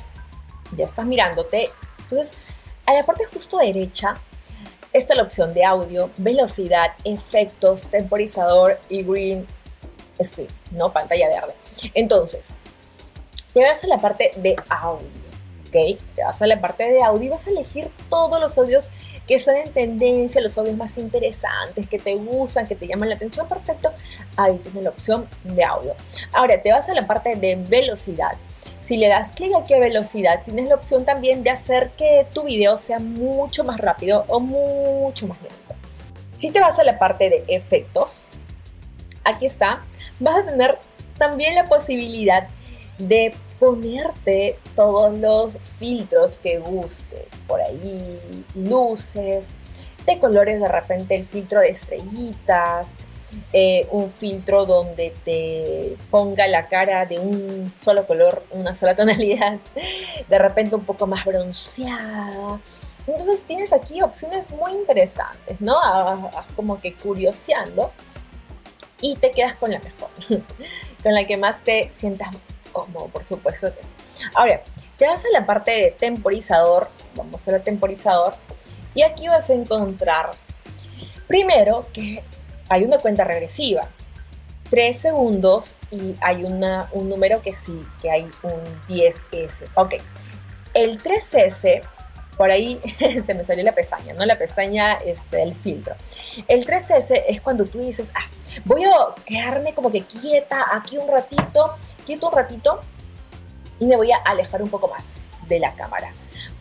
ya 0.72 0.86
estás 0.86 1.06
mirándote, 1.06 1.70
entonces 2.00 2.38
a 2.86 2.94
la 2.94 3.06
parte 3.06 3.26
justo 3.26 3.58
derecha 3.58 4.18
está 4.94 5.16
la 5.16 5.24
opción 5.24 5.54
de 5.54 5.66
audio, 5.66 6.10
velocidad, 6.18 6.94
efectos, 7.04 7.90
temporizador 7.90 8.80
y 8.90 9.04
green 9.04 9.46
screen, 10.24 10.50
¿no? 10.72 10.94
Pantalla 10.94 11.28
verde. 11.28 11.54
Entonces, 11.94 12.50
te 13.54 13.62
vas 13.62 13.84
a 13.84 13.88
la 13.88 13.98
parte 14.00 14.32
de 14.38 14.56
audio, 14.70 15.08
Te 16.16 16.24
vas 16.24 16.42
a 16.42 16.48
la 16.48 16.62
parte 16.62 16.86
de 16.86 17.04
audio 17.04 17.26
y 17.26 17.30
vas 17.30 17.48
a 17.48 17.50
elegir 17.50 17.90
todos 18.10 18.40
los 18.40 18.58
audios 18.58 18.92
que 19.28 19.36
están 19.36 19.58
en 19.58 19.74
tendencia, 19.74 20.40
los 20.40 20.58
audios 20.58 20.78
más 20.78 20.98
interesantes, 20.98 21.90
que 21.90 22.00
te 22.00 22.16
gustan, 22.16 22.66
que 22.66 22.76
te 22.76 22.88
llaman 22.88 23.10
la 23.10 23.16
atención, 23.16 23.48
perfecto, 23.48 23.92
ahí 24.38 24.58
tienes 24.60 24.84
la 24.84 24.90
opción 24.92 25.28
de 25.44 25.64
audio. 25.64 25.94
Ahora 26.32 26.62
te 26.62 26.72
vas 26.72 26.88
a 26.88 26.94
la 26.94 27.08
parte 27.08 27.36
de 27.36 27.56
velocidad. 27.56 28.34
Si 28.80 28.98
le 28.98 29.10
das 29.10 29.34
clic 29.34 29.52
aquí 29.60 29.74
a 29.74 29.80
velocidad, 29.80 30.44
tienes 30.46 30.70
la 30.70 30.76
opción 30.76 31.04
también 31.04 31.44
de 31.44 31.50
hacer 31.50 31.90
que 31.98 32.26
tu 32.34 32.44
video 32.44 32.78
sea 32.78 33.00
mucho 33.00 33.64
más 33.64 33.80
rápido 33.80 34.26
o 34.28 34.40
mucho 34.40 35.28
más 35.28 35.42
lento. 35.42 35.76
Si 36.38 36.52
te 36.52 36.60
vas 36.60 36.80
a 36.80 36.84
la 36.84 37.00
parte 37.00 37.30
de 37.30 37.44
efectos, 37.48 38.22
aquí 39.24 39.46
está, 39.46 39.84
vas 40.20 40.38
a 40.38 40.46
tener 40.46 40.78
también 41.18 41.56
la 41.56 41.66
posibilidad 41.66 42.48
de 42.98 43.34
ponerte 43.60 44.58
todos 44.76 45.14
los 45.18 45.58
filtros 45.80 46.38
que 46.38 46.60
gustes, 46.60 47.40
por 47.48 47.62
ahí 47.62 48.20
luces, 48.54 49.52
de 50.06 50.20
colores 50.20 50.60
de 50.60 50.68
repente 50.68 51.16
el 51.16 51.26
filtro 51.26 51.60
de 51.60 51.70
estrellitas, 51.70 52.94
eh, 53.54 53.88
un 53.92 54.10
filtro 54.10 54.66
donde 54.66 55.14
te 55.24 55.98
ponga 56.12 56.48
la 56.48 56.68
cara 56.68 57.06
de 57.06 57.20
un 57.20 57.74
solo 57.80 58.06
color, 58.06 58.44
una 58.52 58.74
sola 58.74 58.96
tonalidad, 58.96 59.60
de 60.30 60.40
repente 60.40 60.76
un 60.76 60.86
poco 60.86 61.08
más 61.08 61.26
bronceada. 61.26 62.60
Entonces 63.08 63.44
tienes 63.44 63.72
aquí 63.72 64.02
opciones 64.02 64.50
muy 64.50 64.72
interesantes, 64.72 65.60
¿no? 65.62 65.76
como 66.56 66.82
que 66.82 66.96
curioseando 66.96 67.92
y 69.00 69.16
te 69.16 69.32
quedas 69.32 69.56
con 69.56 69.72
la 69.72 69.80
mejor, 69.80 70.10
con 71.04 71.14
la 71.14 71.26
que 71.26 71.38
más 71.38 71.64
te 71.64 71.90
sientas 71.92 72.30
como 72.72 73.08
por 73.10 73.24
supuesto 73.24 73.74
que 73.74 73.84
sí. 73.84 73.95
Ahora, 74.34 74.62
te 74.98 75.08
vas 75.08 75.26
a 75.26 75.30
la 75.32 75.46
parte 75.46 75.72
de 75.72 75.92
temporizador, 75.92 76.90
vamos 77.16 77.48
a 77.48 77.52
ver 77.52 77.64
temporizador, 77.64 78.34
y 78.94 79.04
aquí 79.04 79.28
vas 79.28 79.50
a 79.50 79.54
encontrar 79.54 80.32
primero 81.28 81.86
que 81.94 82.24
hay 82.70 82.84
una 82.84 82.98
cuenta 82.98 83.24
regresiva. 83.24 83.90
3 84.70 84.98
segundos 84.98 85.76
y 85.92 86.16
hay 86.22 86.44
un 86.44 87.10
número 87.10 87.42
que 87.42 87.56
sí, 87.56 87.86
que 88.02 88.10
hay 88.10 88.24
un 88.42 88.62
10S. 88.88 89.68
Ok, 89.76 89.96
el 90.74 91.02
3S 91.02 91.82
por 92.36 92.52
ahí 92.52 92.80
se 93.26 93.34
me 93.34 93.46
salió 93.46 93.64
la 93.64 93.74
pestaña, 93.74 94.14
¿no? 94.14 94.26
La 94.26 94.38
pestaña 94.38 94.94
este, 95.06 95.38
del 95.38 95.56
filtro. 95.56 95.96
El 96.48 96.66
3S 96.66 97.24
es 97.28 97.42
cuando 97.42 97.66
tú 97.66 97.80
dices, 97.80 98.12
ah, 98.16 98.28
voy 98.66 98.84
a 98.84 99.24
quedarme 99.26 99.74
como 99.74 99.92
que 99.92 100.02
quieta 100.02 100.66
aquí 100.74 100.98
un 100.98 101.08
ratito, 101.08 101.76
quieto 102.06 102.30
un 102.30 102.36
ratito, 102.36 102.82
y 103.80 103.86
me 103.86 103.96
voy 103.96 104.12
a 104.12 104.18
alejar 104.18 104.62
un 104.62 104.70
poco 104.70 104.88
más 104.88 105.30
de 105.48 105.60
la 105.60 105.76
cámara 105.76 106.14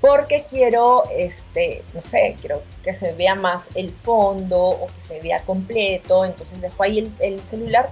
porque 0.05 0.45
quiero, 0.47 1.05
este, 1.17 1.83
no 1.95 2.03
sé, 2.03 2.37
quiero 2.39 2.63
que 2.83 2.93
se 2.93 3.13
vea 3.13 3.35
más 3.35 3.71
el 3.75 3.91
fondo 3.91 4.61
o 4.61 4.87
que 4.89 5.01
se 5.01 5.19
vea 5.21 5.43
completo, 5.45 6.27
entonces 6.27 6.61
dejo 6.61 6.83
ahí 6.83 7.11
el, 7.21 7.41
celular, 7.49 7.91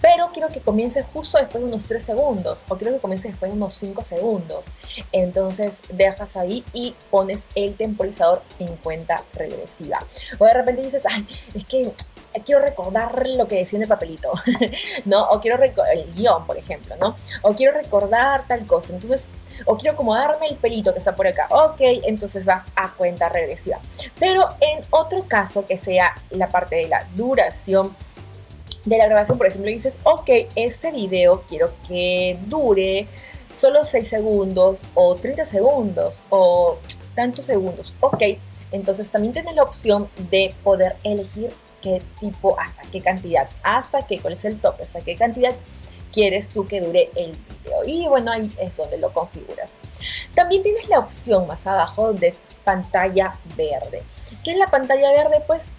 pero 0.00 0.30
quiero 0.32 0.48
que 0.48 0.60
comience 0.60 1.02
justo 1.12 1.38
después 1.38 1.64
de 1.64 1.68
unos 1.68 1.86
3 1.86 2.04
segundos 2.04 2.64
o 2.68 2.76
quiero 2.76 2.94
que 2.94 3.00
comience 3.00 3.28
después 3.28 3.50
de 3.50 3.56
unos 3.56 3.74
5 3.74 4.04
segundos. 4.04 4.64
Entonces 5.10 5.80
dejas 5.90 6.36
ahí 6.36 6.64
y 6.72 6.94
pones 7.10 7.48
el 7.56 7.74
temporizador 7.74 8.42
en 8.60 8.76
cuenta 8.76 9.24
regresiva. 9.32 9.98
O 10.38 10.44
de 10.44 10.54
repente 10.54 10.84
dices, 10.84 11.04
ay, 11.10 11.26
es 11.54 11.64
que 11.64 11.92
quiero 12.44 12.60
recordar 12.60 13.26
lo 13.26 13.48
que 13.48 13.56
decía 13.56 13.78
en 13.78 13.82
el 13.82 13.88
papelito, 13.88 14.32
¿no? 15.04 15.28
O 15.30 15.40
quiero 15.40 15.56
recordar 15.56 15.94
el 15.94 16.12
guion, 16.12 16.46
por 16.46 16.56
ejemplo, 16.56 16.94
¿no? 16.96 17.16
O 17.42 17.54
quiero 17.54 17.72
recordar 17.72 18.46
tal 18.46 18.66
cosa. 18.66 18.92
Entonces, 18.92 19.28
o 19.64 19.76
quiero 19.76 19.94
acomodarme 19.94 20.46
el 20.46 20.56
pelito 20.56 20.92
que 20.92 20.98
está 20.98 21.16
por 21.16 21.26
acá. 21.26 21.48
Ok, 21.50 21.80
entonces 22.06 22.44
vas 22.44 22.64
a 22.76 22.92
cuenta 22.94 23.28
regresiva. 23.28 23.80
Pero 24.18 24.48
en 24.60 24.84
otro 24.90 25.26
caso, 25.26 25.66
que 25.66 25.78
sea 25.78 26.14
la 26.30 26.48
parte 26.48 26.76
de 26.76 26.88
la 26.88 27.06
duración 27.14 27.94
de 28.84 28.96
la 28.96 29.06
grabación, 29.06 29.36
por 29.36 29.46
ejemplo, 29.46 29.70
dices, 29.70 29.98
ok, 30.04 30.30
este 30.54 30.92
video 30.92 31.44
quiero 31.48 31.72
que 31.86 32.38
dure 32.46 33.08
solo 33.52 33.84
6 33.84 34.08
segundos 34.08 34.78
o 34.94 35.16
30 35.16 35.44
segundos 35.44 36.14
o 36.30 36.78
tantos 37.14 37.46
segundos. 37.46 37.94
Ok, 38.00 38.22
entonces 38.72 39.10
también 39.10 39.34
tienes 39.34 39.54
la 39.54 39.64
opción 39.64 40.08
de 40.30 40.54
poder 40.62 40.96
elegir 41.04 41.50
qué 41.82 42.02
tipo, 42.18 42.58
hasta 42.58 42.82
qué 42.90 43.00
cantidad, 43.00 43.48
hasta 43.62 44.06
qué, 44.06 44.20
cuál 44.20 44.34
es 44.34 44.44
el 44.44 44.60
tope, 44.60 44.82
hasta 44.82 45.00
qué 45.00 45.16
cantidad 45.16 45.54
quieres 46.12 46.48
tú 46.48 46.66
que 46.66 46.80
dure 46.80 47.10
el 47.16 47.32
video. 47.32 47.84
Y 47.86 48.06
bueno, 48.08 48.32
ahí 48.32 48.50
es 48.60 48.76
donde 48.76 48.98
lo 48.98 49.12
configuras. 49.12 49.76
También 50.34 50.62
tienes 50.62 50.88
la 50.88 50.98
opción 50.98 51.46
más 51.46 51.66
abajo 51.66 52.12
de 52.12 52.34
pantalla 52.64 53.36
verde. 53.56 54.02
¿Qué 54.44 54.52
es 54.52 54.58
la 54.58 54.66
pantalla 54.66 55.10
verde? 55.12 55.42
Pues 55.46 55.72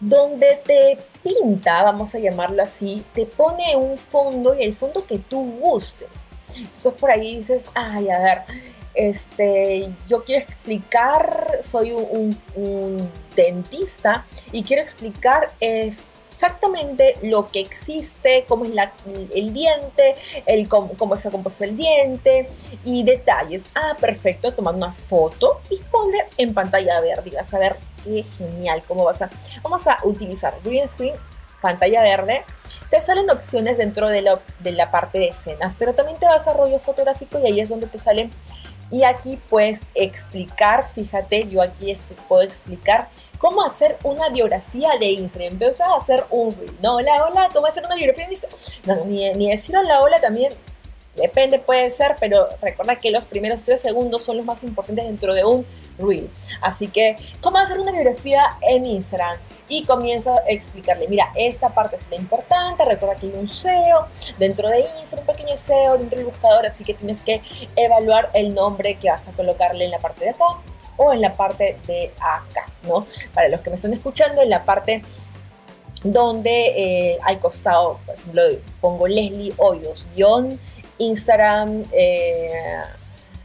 donde 0.00 0.60
te 0.64 0.98
pinta, 1.22 1.82
vamos 1.82 2.14
a 2.14 2.18
llamarlo 2.18 2.62
así, 2.62 3.04
te 3.14 3.26
pone 3.26 3.74
un 3.76 3.96
fondo 3.96 4.54
y 4.54 4.62
el 4.62 4.74
fondo 4.74 5.04
que 5.04 5.18
tú 5.18 5.58
gustes. 5.60 6.08
Entonces 6.56 6.92
por 6.94 7.10
ahí 7.10 7.36
dices, 7.36 7.70
ay, 7.74 8.08
a 8.10 8.18
ver, 8.18 8.42
este, 8.98 9.92
yo 10.08 10.24
quiero 10.24 10.44
explicar, 10.44 11.60
soy 11.62 11.92
un, 11.92 12.36
dentista 13.36 14.26
y 14.50 14.64
quiero 14.64 14.82
explicar 14.82 15.52
exactamente 15.60 17.16
lo 17.22 17.46
que 17.46 17.60
existe, 17.60 18.44
cómo 18.48 18.64
es 18.64 18.72
el 19.32 19.52
diente, 19.52 20.16
el, 20.46 20.68
cómo, 20.68 20.94
cómo 20.98 21.16
se 21.16 21.28
ha 21.28 21.30
compuesto 21.30 21.62
el 21.62 21.76
diente 21.76 22.50
y 22.84 23.04
detalles. 23.04 23.66
Ah, 23.76 23.96
perfecto, 24.00 24.52
tomar 24.52 24.74
una 24.74 24.92
foto 24.92 25.60
y 25.70 25.80
poner 25.84 26.26
en 26.36 26.52
pantalla 26.52 27.00
verde 27.00 27.30
y 27.30 27.36
vas 27.36 27.54
a 27.54 27.60
ver 27.60 27.76
qué 28.02 28.24
genial, 28.24 28.82
cómo 28.88 29.04
vas 29.04 29.22
a... 29.22 29.30
Vamos 29.62 29.86
a 29.86 29.98
utilizar 30.02 30.54
green 30.64 30.88
screen, 30.88 31.14
pantalla 31.62 32.02
verde, 32.02 32.44
te 32.90 33.00
salen 33.00 33.28
opciones 33.30 33.76
dentro 33.76 34.08
de 34.08 34.22
la, 34.22 34.40
de 34.60 34.72
la, 34.72 34.90
parte 34.90 35.18
de 35.18 35.28
escenas, 35.28 35.74
pero 35.78 35.94
también 35.94 36.18
te 36.18 36.26
vas 36.26 36.48
a 36.48 36.54
rollo 36.54 36.78
fotográfico 36.78 37.38
y 37.38 37.46
ahí 37.46 37.60
es 37.60 37.68
donde 37.68 37.86
te 37.86 37.98
salen 37.98 38.30
y 38.90 39.02
aquí 39.04 39.38
puedes 39.48 39.82
explicar, 39.94 40.86
fíjate, 40.88 41.48
yo 41.48 41.62
aquí 41.62 41.94
puedo 42.28 42.42
explicar 42.42 43.08
cómo 43.38 43.62
hacer 43.62 43.98
una 44.02 44.28
biografía 44.30 44.90
de 44.98 45.06
Instagram. 45.06 45.52
Empezó 45.52 45.84
a 45.84 45.96
hacer 45.98 46.24
un. 46.30 46.54
No, 46.82 46.96
hola, 46.96 47.24
hola, 47.24 47.48
¿cómo 47.52 47.66
hacer 47.66 47.84
una 47.84 47.94
biografía 47.94 48.26
de 48.26 48.32
Instagram? 48.32 48.60
No, 48.86 49.04
ni, 49.04 49.32
ni 49.34 49.50
decir 49.50 49.76
hola, 49.76 50.00
hola 50.00 50.20
también 50.20 50.52
depende, 51.18 51.58
puede 51.58 51.90
ser, 51.90 52.16
pero 52.18 52.48
recuerda 52.62 52.96
que 52.96 53.10
los 53.10 53.26
primeros 53.26 53.62
tres 53.62 53.82
segundos 53.82 54.24
son 54.24 54.36
los 54.38 54.46
más 54.46 54.62
importantes 54.62 55.04
dentro 55.04 55.34
de 55.34 55.44
un 55.44 55.66
reel. 55.98 56.30
Así 56.60 56.88
que, 56.88 57.16
¿cómo 57.40 57.58
hacer 57.58 57.78
una 57.78 57.92
biografía 57.92 58.42
en 58.62 58.86
Instagram? 58.86 59.38
Y 59.68 59.84
comienza 59.84 60.34
a 60.34 60.42
explicarle, 60.48 61.08
mira, 61.08 61.30
esta 61.34 61.68
parte 61.70 61.96
es 61.96 62.08
la 62.10 62.16
importante, 62.16 62.84
recuerda 62.84 63.16
que 63.16 63.26
hay 63.26 63.32
un 63.32 63.48
SEO 63.48 64.06
dentro 64.38 64.68
de 64.68 64.80
Info, 64.80 65.16
un 65.16 65.26
pequeño 65.26 65.56
SEO 65.56 65.98
dentro 65.98 66.18
del 66.18 66.26
buscador, 66.26 66.66
así 66.66 66.84
que 66.84 66.94
tienes 66.94 67.22
que 67.22 67.42
evaluar 67.76 68.30
el 68.34 68.54
nombre 68.54 68.96
que 68.96 69.10
vas 69.10 69.28
a 69.28 69.32
colocarle 69.32 69.84
en 69.84 69.90
la 69.90 69.98
parte 69.98 70.24
de 70.24 70.30
acá 70.30 70.44
o 70.96 71.12
en 71.12 71.20
la 71.20 71.34
parte 71.34 71.78
de 71.86 72.12
acá, 72.18 72.66
¿no? 72.82 73.06
Para 73.32 73.48
los 73.48 73.60
que 73.60 73.70
me 73.70 73.76
están 73.76 73.92
escuchando, 73.92 74.42
en 74.42 74.50
la 74.50 74.64
parte 74.64 75.02
donde 76.02 76.50
eh, 76.76 77.18
al 77.22 77.38
costado, 77.38 77.98
por 78.04 78.14
ejemplo, 78.14 78.42
pongo 78.80 79.08
Leslie 79.08 79.52
Hoyos, 79.56 80.08
guion 80.14 80.58
Instagram 80.98 81.84
eh, 81.92 82.50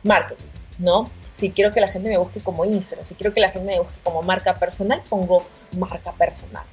Marketing, 0.03 0.45
¿no? 0.79 1.09
Si 1.33 1.51
quiero 1.51 1.71
que 1.71 1.81
la 1.81 1.87
gente 1.87 2.09
me 2.09 2.17
busque 2.17 2.39
como 2.39 2.63
Instagram, 2.65 3.05
si 3.05 3.15
quiero 3.15 3.33
que 3.33 3.41
la 3.41 3.49
gente 3.49 3.65
me 3.65 3.79
busque 3.79 3.99
como 4.03 4.21
marca 4.21 4.59
personal, 4.59 5.01
pongo 5.09 5.45
marca 5.77 6.11
personal. 6.13 6.63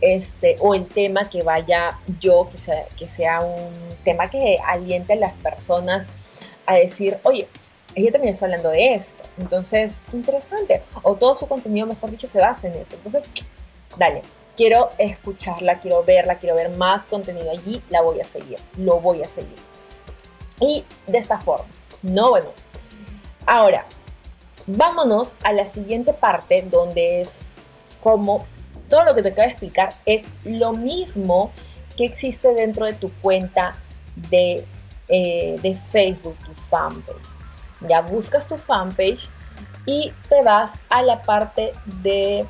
Este, 0.00 0.56
o 0.60 0.74
el 0.74 0.86
tema 0.86 1.28
que 1.28 1.42
vaya 1.42 1.98
yo, 2.20 2.48
que 2.50 2.58
sea, 2.58 2.84
que 2.96 3.08
sea 3.08 3.40
un 3.40 3.72
tema 4.04 4.30
que 4.30 4.58
aliente 4.64 5.14
a 5.14 5.16
las 5.16 5.34
personas 5.34 6.08
a 6.66 6.74
decir, 6.74 7.18
oye, 7.22 7.48
ella 7.94 8.12
también 8.12 8.32
está 8.32 8.46
hablando 8.46 8.70
de 8.70 8.94
esto. 8.94 9.24
Entonces, 9.38 10.02
qué 10.10 10.16
interesante. 10.16 10.82
O 11.02 11.16
todo 11.16 11.34
su 11.34 11.46
contenido, 11.48 11.86
mejor 11.86 12.10
dicho, 12.10 12.28
se 12.28 12.40
basa 12.40 12.68
en 12.68 12.74
eso. 12.74 12.94
Entonces, 12.94 13.24
dale, 13.96 14.22
quiero 14.56 14.90
escucharla, 14.98 15.80
quiero 15.80 16.04
verla, 16.04 16.38
quiero 16.38 16.56
ver 16.56 16.70
más 16.70 17.04
contenido 17.04 17.50
allí, 17.50 17.82
la 17.90 18.02
voy 18.02 18.20
a 18.20 18.24
seguir, 18.24 18.58
lo 18.76 19.00
voy 19.00 19.22
a 19.22 19.28
seguir. 19.28 19.56
Y 20.60 20.84
de 21.06 21.18
esta 21.18 21.38
forma, 21.38 21.68
¿no? 22.02 22.30
Bueno, 22.30 22.48
ahora, 23.46 23.86
vámonos 24.68 25.36
a 25.42 25.52
la 25.52 25.64
siguiente 25.64 26.12
parte 26.12 26.62
donde 26.70 27.22
es 27.22 27.38
como 28.02 28.46
todo 28.88 29.04
lo 29.04 29.14
que 29.14 29.22
te 29.22 29.30
acabo 29.30 29.46
de 29.46 29.52
explicar 29.52 29.94
es 30.04 30.28
lo 30.44 30.72
mismo 30.72 31.50
que 31.96 32.04
existe 32.04 32.52
dentro 32.54 32.86
de 32.86 32.92
tu 32.92 33.10
cuenta 33.20 33.76
de, 34.14 34.64
eh, 35.08 35.58
de 35.62 35.74
Facebook, 35.74 36.36
tu 36.44 36.52
fanpage. 36.54 37.16
Ya 37.88 38.02
buscas 38.02 38.46
tu 38.46 38.56
fanpage 38.56 39.28
y 39.86 40.12
te 40.28 40.42
vas 40.42 40.74
a 40.90 41.02
la 41.02 41.22
parte 41.22 41.72
de 42.02 42.46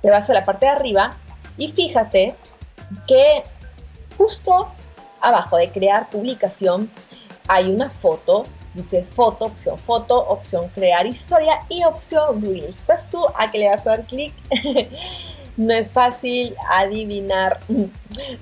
te 0.00 0.10
vas 0.10 0.28
a 0.28 0.34
la 0.34 0.42
parte 0.42 0.66
de 0.66 0.72
arriba 0.72 1.14
y 1.56 1.68
fíjate 1.68 2.34
que 3.06 3.44
justo 4.18 4.72
abajo 5.20 5.56
de 5.56 5.70
crear 5.70 6.10
publicación 6.10 6.90
hay 7.46 7.70
una 7.72 7.90
foto 7.90 8.42
Dice 8.74 9.04
foto, 9.04 9.46
opción 9.46 9.78
foto, 9.78 10.18
opción 10.18 10.68
crear 10.74 11.06
historia 11.06 11.60
y 11.68 11.84
opción 11.84 12.40
reels. 12.40 12.82
Pues 12.86 13.08
tú 13.10 13.24
a 13.36 13.50
que 13.50 13.58
le 13.58 13.68
vas 13.68 13.86
a 13.86 13.90
dar 13.90 14.06
clic. 14.06 14.32
no 15.56 15.74
es 15.74 15.92
fácil 15.92 16.54
adivinar. 16.70 17.60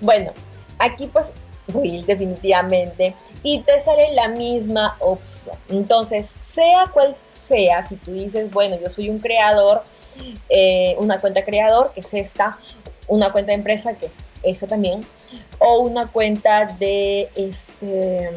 Bueno, 0.01 0.33
aquí 0.81 1.07
pues 1.07 1.33
reel 1.69 2.05
definitivamente 2.05 3.15
y 3.45 3.61
te 3.61 3.79
sale 3.79 4.13
la 4.15 4.29
misma 4.29 4.97
opción. 4.99 5.57
Entonces, 5.69 6.37
sea 6.43 6.91
cual 6.93 7.15
sea, 7.41 7.87
si 7.87 7.97
tú 7.97 8.13
dices, 8.13 8.51
bueno, 8.51 8.77
yo 8.81 8.91
soy 8.91 9.09
un 9.09 9.21
creador, 9.21 9.85
eh, 10.49 10.97
una 10.99 11.21
cuenta 11.21 11.45
creador, 11.45 11.93
que 11.95 12.01
es 12.01 12.13
esta, 12.15 12.59
una 13.07 13.33
cuenta 13.33 13.53
de 13.53 13.59
empresa, 13.59 13.95
que 13.95 14.07
es 14.07 14.29
esta 14.43 14.67
también, 14.67 15.07
o 15.59 15.79
una 15.79 16.09
cuenta 16.09 16.65
de 16.65 17.31
este 17.37 18.31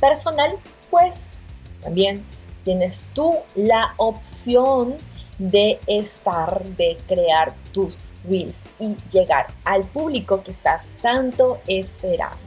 personal, 0.00 0.56
pues 0.90 1.28
también 1.82 2.24
tienes 2.64 3.08
tú 3.14 3.36
la 3.54 3.94
opción 3.96 4.96
de 5.38 5.80
estar, 5.86 6.64
de 6.64 6.98
crear 7.06 7.54
tus 7.72 7.96
reels 8.28 8.62
y 8.78 8.94
llegar 9.10 9.46
al 9.64 9.84
público 9.84 10.42
que 10.42 10.50
estás 10.50 10.92
tanto 11.00 11.58
esperando. 11.66 12.38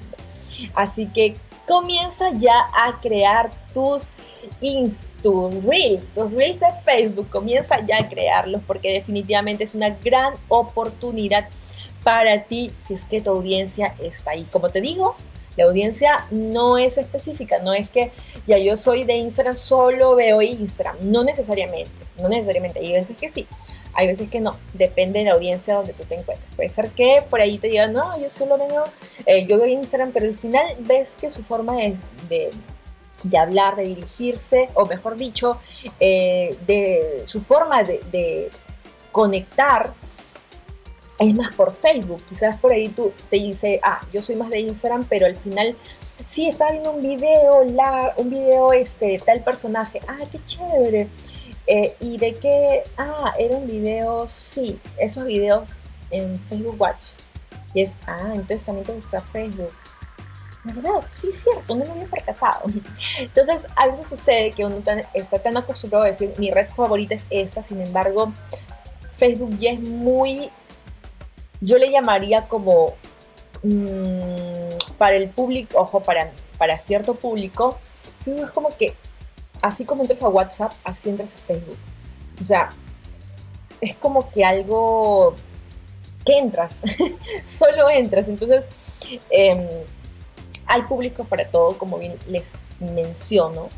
Así 0.76 1.08
que 1.08 1.36
comienza 1.68 2.30
ya 2.38 2.68
a 2.74 3.00
crear 3.02 3.52
tus, 3.74 4.12
tus 5.22 5.63
reels, 5.63 6.08
tus 6.13 6.32
reels 6.32 6.60
de 6.60 6.68
Facebook, 6.86 7.30
comienza 7.30 7.84
ya 7.86 7.98
a 7.98 8.10
crearlos 8.10 8.62
porque 8.68 8.92
definitivamente 8.94 9.63
es 9.63 9.74
una 9.74 9.89
gran 9.89 10.36
oportunidad 10.48 11.50
para 12.04 12.44
ti 12.44 12.72
si 12.80 12.94
es 12.94 13.06
que 13.06 13.22
tu 13.22 13.32
audiencia 13.32 13.96
está 14.00 14.32
ahí. 14.32 14.46
Como 14.52 14.70
te 14.70 14.82
digo, 14.82 15.16
la 15.58 15.66
audiencia 15.66 16.26
no 16.32 16.78
es 16.78 16.98
específica, 16.98 17.60
no 17.60 17.74
es 17.74 17.89
que 17.89 18.12
ya 18.48 18.58
yo 18.58 18.78
soy 18.78 19.04
de 19.04 19.13
Instagram, 19.13 19.56
solo 19.56 20.16
veo 20.16 20.42
Instagram, 20.42 20.98
no 21.02 21.24
necesariamente, 21.24 21.92
no 22.20 22.30
necesariamente, 22.30 22.80
hay 22.80 22.92
veces 22.92 23.18
que 23.18 23.30
sí, 23.30 23.48
hay 23.94 24.08
veces 24.08 24.30
que 24.30 24.39
no, 24.39 24.58
depende 24.74 25.20
de 25.20 25.26
la 25.26 25.34
audiencia 25.34 25.76
donde 25.76 25.94
tú 25.94 26.04
te 26.04 26.16
encuentres. 26.16 26.50
Puede 26.56 26.70
ser 26.70 26.89
que 26.89 27.24
por 27.30 27.42
ahí 27.42 27.58
te 27.58 27.68
digan, 27.68 27.94
no, 27.94 28.20
yo 28.20 28.30
solo 28.30 28.58
veo, 28.58 28.86
eh, 29.26 29.46
yo 29.46 29.58
veo 29.58 29.68
Instagram, 29.68 30.12
pero 30.12 30.28
al 30.28 30.36
final 30.36 30.66
ves 30.80 31.16
que 31.16 31.30
su 31.30 31.44
forma 31.44 31.76
de, 31.76 31.96
de, 33.24 33.38
hablar, 33.38 33.76
de 33.76 33.84
dirigirse, 33.84 34.70
o 34.74 34.86
mejor 34.86 35.16
dicho, 35.16 35.60
eh, 36.00 36.58
de 36.66 37.24
su 37.26 37.42
forma 37.42 37.84
de, 37.84 38.02
de 38.12 38.50
conectar, 39.12 39.94
es 41.19 41.34
más 41.34 41.54
por 41.54 41.73
Facebook. 41.73 42.23
Quizás 42.28 42.60
por 42.60 42.71
ahí 42.71 42.89
tú 42.89 43.13
te 43.30 43.38
dice, 43.38 43.80
ah, 43.84 44.02
yo 44.12 44.21
soy 44.21 44.36
más 44.36 44.49
de 44.49 44.60
Instagram, 44.60 45.06
pero 45.10 45.26
al 45.26 45.38
final 45.38 45.76
sí, 46.26 46.47
estaba 46.47 46.71
viendo 46.71 46.91
un 46.91 47.02
video, 47.02 47.63
la, 47.63 48.13
un 48.17 48.30
video 48.30 48.73
este, 48.73 49.19
tal 49.19 49.43
personaje, 49.43 50.02
ah, 50.08 50.19
qué 50.32 50.43
chévere. 50.43 51.08
Eh, 51.65 51.95
y 52.02 52.17
de 52.17 52.36
qué, 52.36 52.84
ah, 52.97 53.34
era 53.39 53.56
un 53.56 53.67
video, 53.67 54.28
sí, 54.28 54.80
esos 54.97 55.26
videos 55.26 55.69
en 56.12 56.39
Facebook 56.47 56.76
Watch. 56.80 57.12
Y 57.73 57.82
es, 57.82 57.97
ah, 58.06 58.32
entonces 58.34 58.65
también 58.65 58.86
te 58.86 58.93
gusta 58.93 59.19
Facebook. 59.19 59.71
¿Verdad? 60.65 61.06
Sí, 61.12 61.28
es 61.30 61.43
cierto, 61.43 61.76
no 61.76 61.84
me 61.84 61.91
había 61.91 62.06
percatado. 62.06 62.62
Entonces, 63.19 63.67
a 63.76 63.86
veces 63.86 64.10
sucede 64.10 64.52
que 64.52 64.63
uno 64.63 64.82
está 65.13 65.39
tan 65.39 65.58
acostumbrado 65.58 66.06
a 66.06 66.08
decir, 66.08 66.34
mi 66.38 66.52
red 66.52 66.69
favorita 66.73 67.15
es 67.15 67.28
esta, 67.30 67.62
sin 67.62 67.82
embargo, 67.82 68.32
Facebook 69.17 69.58
ya 69.58 69.71
es 69.71 69.82
muy, 69.82 70.49
yo 71.63 71.78
le 71.78 71.89
llamaría 71.89 72.47
como, 72.47 72.93
mm, 73.63 74.97
para 74.97 75.15
el 75.15 75.30
público, 75.30 75.80
ojo, 75.80 76.02
para, 76.02 76.32
para 76.58 76.78
cierto 76.78 77.15
público, 77.15 77.78
es 78.26 78.52
como 78.52 78.69
que, 78.69 78.93
así 79.62 79.86
como 79.86 80.04
entras 80.04 80.21
a 80.21 80.28
WhatsApp, 80.28 80.73
así 80.84 81.10
entras 81.10 81.36
a 81.36 81.38
Facebook. 81.38 81.78
O 82.41 82.45
sea, 82.45 82.69
es 83.80 83.95
como 83.95 84.30
que 84.30 84.43
algo 84.43 85.36
que 86.26 86.38
entras, 86.38 86.78
solo 87.45 87.89
entras. 87.89 88.28
Entonces, 88.28 88.65
em, 89.30 89.67
hay 90.65 90.84
públicos 90.84 91.26
para 91.28 91.47
todo, 91.49 91.78
como 91.78 91.97
bien 91.97 92.17
les 92.28 92.56
menciono. 92.80 93.69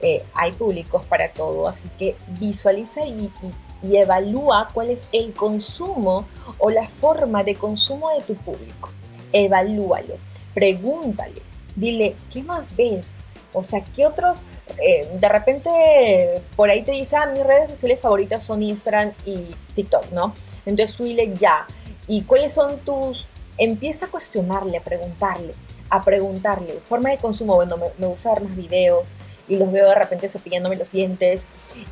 Eh, 0.00 0.24
hay 0.34 0.52
públicos 0.52 1.04
para 1.06 1.32
todo, 1.32 1.68
así 1.68 1.88
que 1.98 2.16
visualiza 2.40 3.06
y, 3.06 3.32
y, 3.42 3.54
evalúa 3.82 4.68
cuál 4.72 4.90
es 4.90 5.08
el 5.12 5.32
consumo 5.32 6.26
o 6.58 6.70
la 6.70 6.88
forma 6.88 7.44
de 7.44 7.54
consumo 7.54 8.10
de 8.10 8.22
tu 8.22 8.34
público. 8.34 8.90
Evalúalo, 9.32 10.14
pregúntale, 10.54 11.42
dile, 11.76 12.16
¿qué 12.32 12.42
más 12.42 12.74
ves? 12.76 13.06
O 13.52 13.62
sea, 13.62 13.82
¿qué 13.94 14.06
otros? 14.06 14.38
Eh, 14.78 15.08
de 15.18 15.28
repente 15.28 16.42
por 16.54 16.70
ahí 16.70 16.82
te 16.82 16.92
dice, 16.92 17.16
ah, 17.16 17.26
mis 17.26 17.44
redes 17.44 17.70
sociales 17.70 18.00
favoritas 18.00 18.42
son 18.42 18.62
Instagram 18.62 19.12
y 19.24 19.54
TikTok, 19.74 20.10
¿no? 20.12 20.34
Entonces 20.66 20.96
tú 20.96 21.04
dile 21.04 21.32
ya. 21.38 21.66
¿Y 22.06 22.22
cuáles 22.22 22.52
son 22.52 22.78
tus...? 22.78 23.26
Empieza 23.56 24.06
a 24.06 24.08
cuestionarle, 24.08 24.76
a 24.76 24.82
preguntarle, 24.82 25.52
a 25.90 26.02
preguntarle. 26.02 26.74
Forma 26.84 27.10
de 27.10 27.18
consumo, 27.18 27.56
bueno, 27.56 27.76
me, 27.98 28.06
gusta 28.06 28.34
ver 28.34 28.44
más 28.44 28.56
videos 28.56 29.04
y 29.48 29.56
los 29.56 29.72
veo 29.72 29.88
de 29.88 29.94
repente 29.94 30.28
cepillándome 30.28 30.76
los 30.76 30.92
dientes 30.92 31.46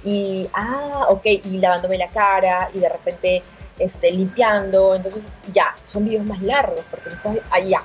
y, 0.05 0.49
ah, 0.53 1.07
ok, 1.09 1.27
y 1.27 1.59
lavándome 1.59 1.99
la 1.99 2.09
cara 2.09 2.71
y 2.75 2.79
de 2.79 2.89
repente 2.89 3.43
este, 3.79 4.11
limpiando. 4.11 4.95
Entonces, 4.95 5.25
ya, 5.53 5.75
son 5.85 6.05
videos 6.05 6.25
más 6.25 6.43
largos 6.43 6.85
porque 6.91 7.11
no 7.11 7.41
ah, 7.51 7.61
ya. 7.61 7.83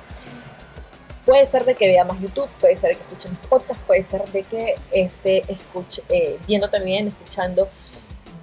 Puede 1.24 1.46
ser 1.46 1.64
de 1.64 1.74
que 1.74 1.86
vea 1.86 2.04
más 2.04 2.20
YouTube, 2.20 2.48
puede 2.60 2.76
ser 2.76 2.90
de 2.90 2.96
que 2.96 3.02
escuche 3.02 3.28
mis 3.28 3.38
podcasts, 3.40 3.82
puede 3.86 4.02
ser 4.02 4.24
de 4.32 4.42
que 4.42 4.74
esté 4.90 5.44
escuche, 5.46 6.02
eh, 6.08 6.38
viendo 6.48 6.68
también, 6.68 7.08
escuchando 7.08 7.68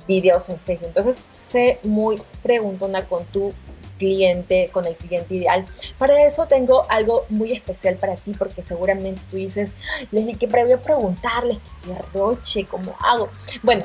videos 0.07 0.49
en 0.49 0.59
Facebook. 0.59 0.87
Entonces, 0.87 1.25
sé 1.33 1.79
muy 1.83 2.21
preguntona 2.41 3.05
con 3.05 3.25
tu 3.25 3.53
cliente, 3.99 4.69
con 4.73 4.87
el 4.87 4.95
cliente 4.95 5.35
ideal. 5.35 5.65
Para 5.99 6.25
eso 6.25 6.47
tengo 6.47 6.89
algo 6.89 7.25
muy 7.29 7.51
especial 7.51 7.97
para 7.97 8.15
ti, 8.15 8.33
porque 8.37 8.63
seguramente 8.63 9.21
tú 9.29 9.37
dices, 9.37 9.73
Leslie, 10.11 10.37
¿qué 10.37 10.47
voy 10.47 10.71
a 10.71 10.81
preguntarles? 10.81 11.59
¿Qué 11.83 11.95
roche? 12.13 12.65
¿Cómo 12.65 12.95
hago? 12.99 13.29
Bueno, 13.61 13.83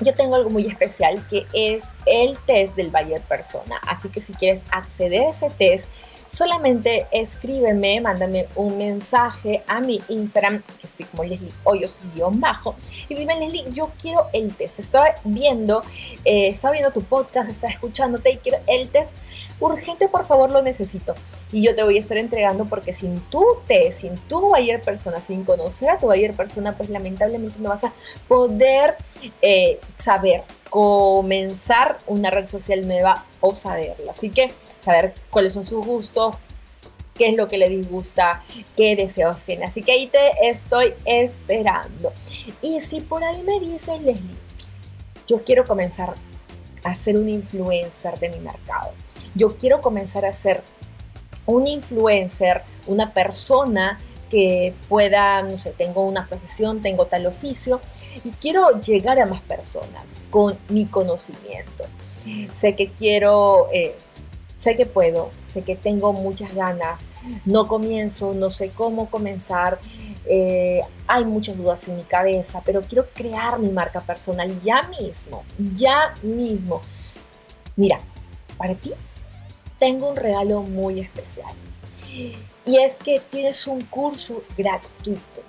yo 0.00 0.14
tengo 0.14 0.36
algo 0.36 0.50
muy 0.50 0.66
especial 0.66 1.26
que 1.28 1.46
es 1.52 1.86
el 2.06 2.38
test 2.46 2.76
del 2.76 2.90
Bayer 2.90 3.22
Persona. 3.22 3.80
Así 3.86 4.08
que 4.08 4.20
si 4.20 4.32
quieres 4.34 4.64
acceder 4.70 5.22
a 5.22 5.30
ese 5.30 5.50
test, 5.50 5.90
solamente 6.32 7.06
escríbeme, 7.10 8.00
mándame 8.00 8.48
un 8.56 8.78
mensaje 8.78 9.62
a 9.66 9.80
mi 9.80 10.00
Instagram, 10.08 10.62
que 10.80 10.86
estoy 10.86 11.04
como 11.06 11.24
Leslie 11.24 11.52
Hoyos-bajo, 11.64 12.74
y 13.08 13.14
dime, 13.14 13.38
Leslie, 13.38 13.66
yo 13.72 13.90
quiero 14.00 14.28
el 14.32 14.54
test. 14.54 14.78
Estaba 14.78 15.14
viendo, 15.24 15.82
eh, 16.24 16.48
estaba 16.48 16.72
viendo 16.72 16.90
tu 16.90 17.02
podcast, 17.02 17.50
estaba 17.50 17.72
escuchándote 17.72 18.30
y 18.30 18.36
quiero 18.38 18.58
el 18.66 18.88
test 18.88 19.18
urgente, 19.60 20.08
por 20.08 20.24
favor, 20.24 20.50
lo 20.50 20.62
necesito. 20.62 21.14
Y 21.52 21.62
yo 21.62 21.74
te 21.74 21.82
voy 21.82 21.96
a 21.98 22.00
estar 22.00 22.16
entregando 22.16 22.64
porque 22.64 22.94
sin 22.94 23.20
tu 23.20 23.44
test, 23.68 24.00
sin 24.00 24.16
tu 24.16 24.50
Bayer 24.50 24.80
persona, 24.80 25.20
sin 25.20 25.44
conocer 25.44 25.90
a 25.90 25.98
tu 25.98 26.06
Bayer 26.06 26.34
persona, 26.34 26.76
pues 26.76 26.88
lamentablemente 26.88 27.58
no 27.58 27.68
vas 27.68 27.84
a 27.84 27.92
poder 28.26 28.96
eh, 29.42 29.78
saber 29.96 30.44
comenzar 30.72 31.98
una 32.06 32.30
red 32.30 32.48
social 32.48 32.86
nueva 32.86 33.26
o 33.42 33.52
saberlo. 33.52 34.08
Así 34.08 34.30
que 34.30 34.54
saber 34.82 35.12
cuáles 35.28 35.52
son 35.52 35.66
sus 35.66 35.84
gustos, 35.84 36.34
qué 37.14 37.28
es 37.28 37.36
lo 37.36 37.46
que 37.46 37.58
le 37.58 37.68
disgusta, 37.68 38.42
qué 38.74 38.96
deseos 38.96 39.44
tiene. 39.44 39.66
Así 39.66 39.82
que 39.82 39.92
ahí 39.92 40.06
te 40.06 40.48
estoy 40.48 40.94
esperando. 41.04 42.10
Y 42.62 42.80
si 42.80 43.02
por 43.02 43.22
ahí 43.22 43.42
me 43.42 43.60
dices, 43.60 44.00
Leslie, 44.00 44.34
yo 45.26 45.44
quiero 45.44 45.66
comenzar 45.66 46.14
a 46.84 46.94
ser 46.94 47.18
un 47.18 47.28
influencer 47.28 48.18
de 48.18 48.30
mi 48.30 48.38
mercado. 48.38 48.92
Yo 49.34 49.58
quiero 49.58 49.82
comenzar 49.82 50.24
a 50.24 50.32
ser 50.32 50.62
un 51.44 51.66
influencer, 51.66 52.62
una 52.86 53.12
persona 53.12 54.00
que 54.32 54.72
pueda, 54.88 55.42
no 55.42 55.58
sé, 55.58 55.72
tengo 55.72 56.04
una 56.04 56.26
profesión, 56.26 56.80
tengo 56.80 57.04
tal 57.04 57.26
oficio 57.26 57.82
y 58.24 58.30
quiero 58.30 58.80
llegar 58.80 59.20
a 59.20 59.26
más 59.26 59.42
personas 59.42 60.22
con 60.30 60.56
mi 60.70 60.86
conocimiento. 60.86 61.84
Sé 62.54 62.74
que 62.74 62.90
quiero, 62.92 63.68
eh, 63.74 63.94
sé 64.56 64.74
que 64.74 64.86
puedo, 64.86 65.28
sé 65.48 65.60
que 65.60 65.76
tengo 65.76 66.14
muchas 66.14 66.54
ganas, 66.54 67.10
no 67.44 67.68
comienzo, 67.68 68.32
no 68.32 68.48
sé 68.48 68.70
cómo 68.70 69.10
comenzar. 69.10 69.78
Eh, 70.24 70.80
hay 71.08 71.26
muchas 71.26 71.58
dudas 71.58 71.86
en 71.88 71.96
mi 71.96 72.04
cabeza, 72.04 72.62
pero 72.64 72.80
quiero 72.80 73.08
crear 73.12 73.58
mi 73.58 73.68
marca 73.68 74.00
personal 74.00 74.62
ya 74.62 74.88
mismo, 74.98 75.42
ya 75.74 76.14
mismo. 76.22 76.80
Mira, 77.76 78.00
para 78.56 78.74
ti 78.76 78.94
tengo 79.78 80.08
un 80.08 80.16
regalo 80.16 80.62
muy 80.62 81.00
especial. 81.00 81.52
Y 82.64 82.78
es 82.78 82.96
que 82.96 83.20
tienes 83.20 83.66
un 83.66 83.80
curso 83.82 84.42
gratuito. 84.56 85.42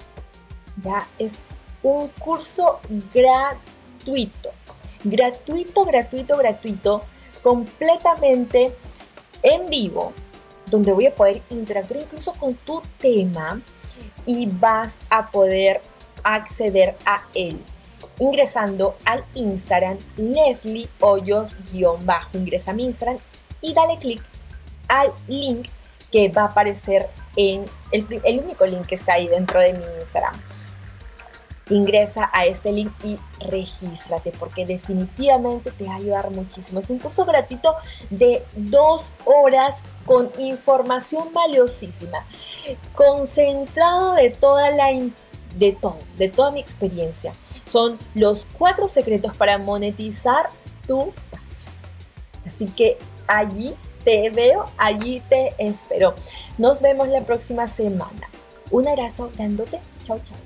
Ya 0.83 1.07
es 1.19 1.39
un 1.81 2.07
curso 2.07 2.79
gratuito. 3.13 4.49
Gratuito, 5.03 5.85
gratuito, 5.85 6.37
gratuito. 6.37 7.01
Completamente 7.43 8.73
en 9.43 9.69
vivo. 9.69 10.13
Donde 10.67 10.91
voy 10.91 11.07
a 11.07 11.15
poder 11.15 11.41
interactuar 11.49 12.01
incluso 12.01 12.33
con 12.33 12.55
tu 12.55 12.81
tema. 12.99 13.61
Y 14.25 14.47
vas 14.47 14.99
a 15.09 15.29
poder 15.29 15.81
acceder 16.23 16.95
a 17.05 17.23
él 17.33 17.59
ingresando 18.19 18.95
al 19.05 19.23
Instagram 19.35 19.97
Leslie 20.17 20.89
Hoyos-bajo. 20.99 22.37
Ingresa 22.37 22.71
a 22.71 22.73
mi 22.73 22.85
Instagram 22.85 23.17
y 23.61 23.73
dale 23.73 23.97
clic 23.97 24.21
al 24.87 25.11
link 25.27 25.67
que 26.13 26.29
va 26.29 26.43
a 26.43 26.45
aparecer 26.45 27.09
en 27.35 27.65
el, 27.91 28.39
único 28.39 28.67
link 28.67 28.85
que 28.85 28.93
está 28.93 29.13
ahí 29.13 29.27
dentro 29.27 29.59
de 29.59 29.73
mi 29.73 29.83
Instagram. 29.99 30.39
Ingresa 31.69 32.29
a 32.31 32.45
este 32.45 32.71
link 32.71 32.91
y 33.03 33.17
regístrate 33.39 34.31
porque 34.37 34.63
definitivamente 34.63 35.71
te 35.71 35.85
va 35.85 35.93
a 35.93 35.95
ayudar 35.95 36.29
muchísimo. 36.29 36.81
Es 36.81 36.89
un 36.91 36.99
curso 36.99 37.25
gratuito 37.25 37.75
de 38.11 38.43
dos 38.55 39.15
horas 39.25 39.77
con 40.05 40.29
información 40.37 41.33
valiosísima, 41.33 42.27
concentrado 42.93 44.13
de 44.13 44.29
toda 44.29 44.69
la 44.69 44.91
de 45.55 45.71
todo, 45.71 45.97
de 46.17 46.29
toda 46.29 46.51
mi 46.51 46.59
experiencia. 46.59 47.33
Son 47.65 47.97
los 48.13 48.47
cuatro 48.57 48.87
secretos 48.87 49.35
para 49.35 49.57
monetizar 49.57 50.49
tu 50.85 51.11
pasión. 51.31 51.73
Así 52.45 52.67
que 52.67 52.97
allí 53.25 53.75
te 54.03 54.29
veo, 54.29 54.65
allí 54.77 55.21
te 55.29 55.53
espero. 55.57 56.15
Nos 56.57 56.81
vemos 56.81 57.07
la 57.07 57.21
próxima 57.21 57.67
semana. 57.67 58.29
Un 58.71 58.87
abrazo 58.87 59.31
dándote. 59.37 59.79
Chao, 60.05 60.19
chao. 60.23 60.42